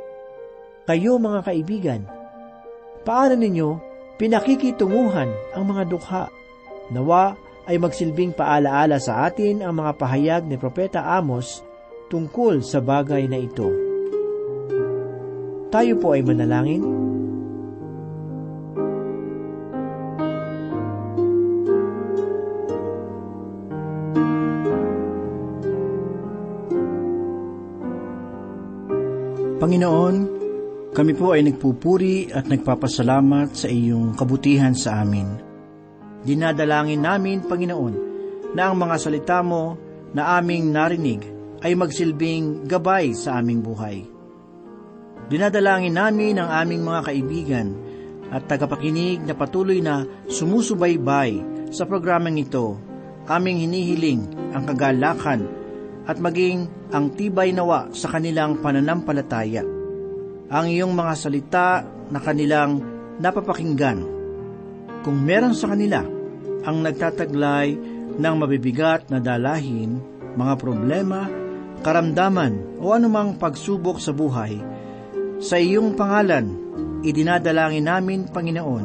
Kayo 0.90 1.22
mga 1.22 1.46
kaibigan, 1.46 2.02
paano 3.06 3.38
ninyo 3.38 3.68
pinakikitunguhan 4.18 5.30
ang 5.54 5.64
mga 5.70 5.82
dukha? 5.86 6.26
Nawa 6.90 7.38
ay 7.70 7.78
magsilbing 7.78 8.34
paalaala 8.34 8.98
sa 8.98 9.30
atin 9.30 9.62
ang 9.62 9.78
mga 9.78 9.94
pahayag 9.94 10.42
ni 10.50 10.58
Propeta 10.58 11.06
Amos 11.06 11.62
tungkol 12.10 12.66
sa 12.66 12.82
bagay 12.82 13.30
na 13.30 13.38
ito. 13.38 13.70
Tayo 15.70 15.94
po 16.02 16.18
ay 16.18 16.26
manalangin. 16.26 17.09
Panginoon, 29.70 30.16
kami 30.90 31.14
po 31.14 31.30
ay 31.30 31.46
nagpupuri 31.46 32.26
at 32.34 32.50
nagpapasalamat 32.50 33.54
sa 33.54 33.70
iyong 33.70 34.18
kabutihan 34.18 34.74
sa 34.74 34.98
amin. 35.06 35.38
Dinadalangin 36.26 36.98
namin, 36.98 37.46
Panginoon, 37.46 37.94
na 38.50 38.66
ang 38.66 38.74
mga 38.74 38.98
salita 38.98 39.38
mo 39.46 39.78
na 40.10 40.42
aming 40.42 40.74
narinig 40.74 41.22
ay 41.62 41.78
magsilbing 41.78 42.66
gabay 42.66 43.14
sa 43.14 43.38
aming 43.38 43.62
buhay. 43.62 44.02
Dinadalangin 45.30 45.94
namin 45.94 46.42
ang 46.42 46.50
aming 46.50 46.82
mga 46.82 47.00
kaibigan 47.06 47.68
at 48.26 48.50
tagapakinig 48.50 49.22
na 49.22 49.38
patuloy 49.38 49.78
na 49.78 50.02
sumusubaybay 50.26 51.46
sa 51.70 51.86
programang 51.86 52.42
ito 52.42 52.74
aming 53.30 53.62
hinihiling 53.70 54.50
ang 54.50 54.66
kagalakan 54.66 55.59
at 56.08 56.16
maging 56.16 56.68
ang 56.90 57.12
tibay 57.14 57.52
nawa 57.52 57.92
sa 57.92 58.08
kanilang 58.12 58.60
pananampalataya. 58.60 59.62
Ang 60.50 60.66
iyong 60.66 60.94
mga 60.96 61.14
salita 61.14 61.68
na 62.10 62.18
kanilang 62.18 62.82
napapakinggan. 63.22 64.02
Kung 65.06 65.18
meron 65.22 65.54
sa 65.54 65.70
kanila 65.70 66.02
ang 66.66 66.76
nagtataglay 66.84 67.68
ng 68.18 68.34
mabibigat 68.36 69.08
na 69.08 69.22
dalahin, 69.22 70.02
mga 70.34 70.54
problema, 70.58 71.30
karamdaman 71.80 72.82
o 72.82 72.92
anumang 72.92 73.38
pagsubok 73.38 74.02
sa 74.02 74.12
buhay, 74.12 74.60
sa 75.40 75.56
iyong 75.56 75.96
pangalan, 75.96 76.52
idinadalangin 77.00 77.88
namin, 77.88 78.28
Panginoon, 78.28 78.84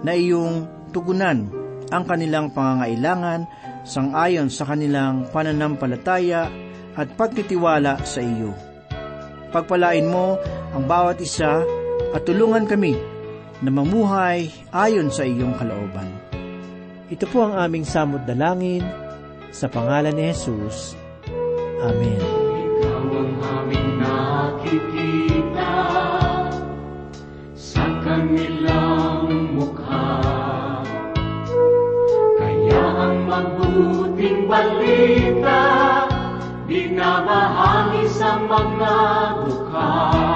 na 0.00 0.16
iyong 0.16 0.64
tugunan 0.96 1.52
ang 1.92 2.04
kanilang 2.08 2.54
pangangailangan 2.56 3.44
sangayon 3.84 4.52
sa 4.52 4.68
kanilang 4.68 5.28
pananampalataya 5.30 6.50
at 6.98 7.08
pagtitiwala 7.16 8.02
sa 8.04 8.20
iyo. 8.20 8.52
Pagpalain 9.50 10.06
mo 10.06 10.38
ang 10.74 10.84
bawat 10.86 11.18
isa 11.18 11.64
at 12.14 12.22
tulungan 12.22 12.66
kami 12.66 12.94
na 13.60 13.70
mamuhay 13.72 14.48
ayon 14.72 15.10
sa 15.12 15.26
iyong 15.26 15.54
kalooban. 15.58 16.08
Ito 17.10 17.26
po 17.26 17.50
ang 17.50 17.58
aming 17.58 17.82
samot 17.82 18.22
dalangin 18.22 18.86
sa 19.50 19.66
pangalan 19.66 20.14
ni 20.14 20.30
Jesus. 20.30 20.94
Amen. 21.82 22.22
Ikaw 22.22 23.04
ang 23.10 23.34
aming 23.42 23.90
nakikita 23.98 25.74
sa 27.58 27.84
kanilang 28.06 28.89
mabuting 33.40 34.44
balita 34.44 35.60
binabahagi 36.68 38.04
sa 38.12 38.36
mga 38.36 38.96
dukha. 39.48 40.29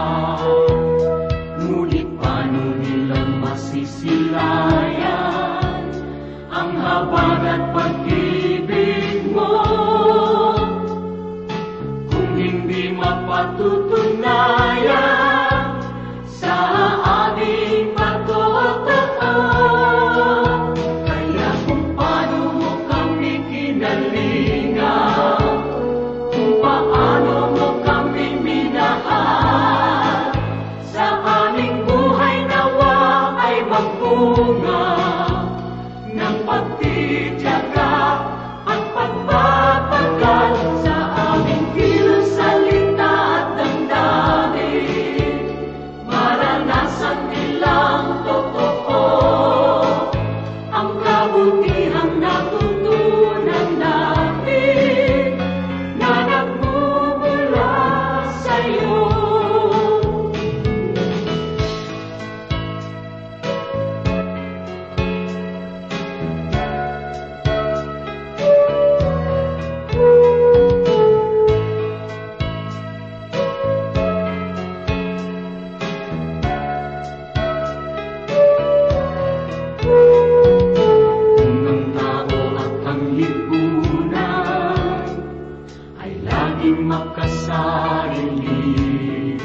pagkasarili. 87.15 89.39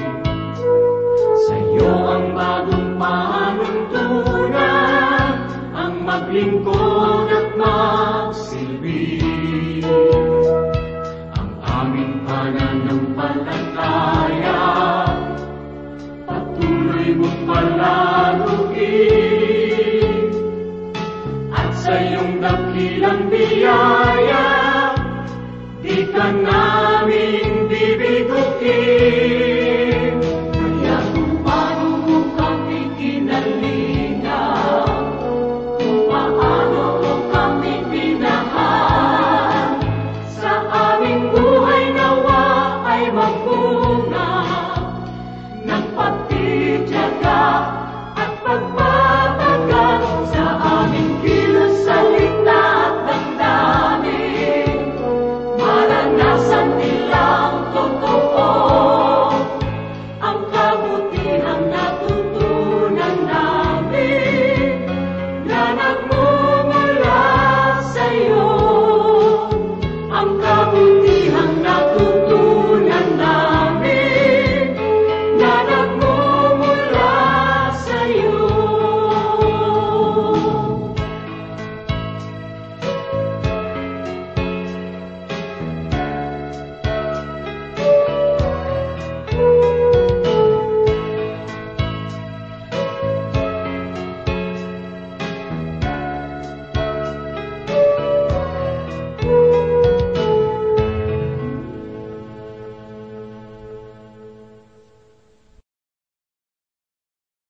Sa'yo 1.45 1.93
ang 2.09 2.33
bagong 2.33 2.97
panuntunan, 2.97 4.57
ang 5.77 6.01
maglingkod 6.01 7.29
at 7.29 7.53
magsilbi. 7.61 9.21
Ang 11.37 11.51
aming 11.61 12.25
pananampalataya, 12.25 14.65
patuloy 16.25 17.21
mong 17.21 17.41
palaluin. 17.45 18.81
At 21.53 21.69
sa 21.77 22.01
iyong 22.01 22.41
dakilang 22.41 23.29
biyaya, 23.29 24.49
ka 26.19 26.35
namin 26.35 27.58
King. 28.59 29.58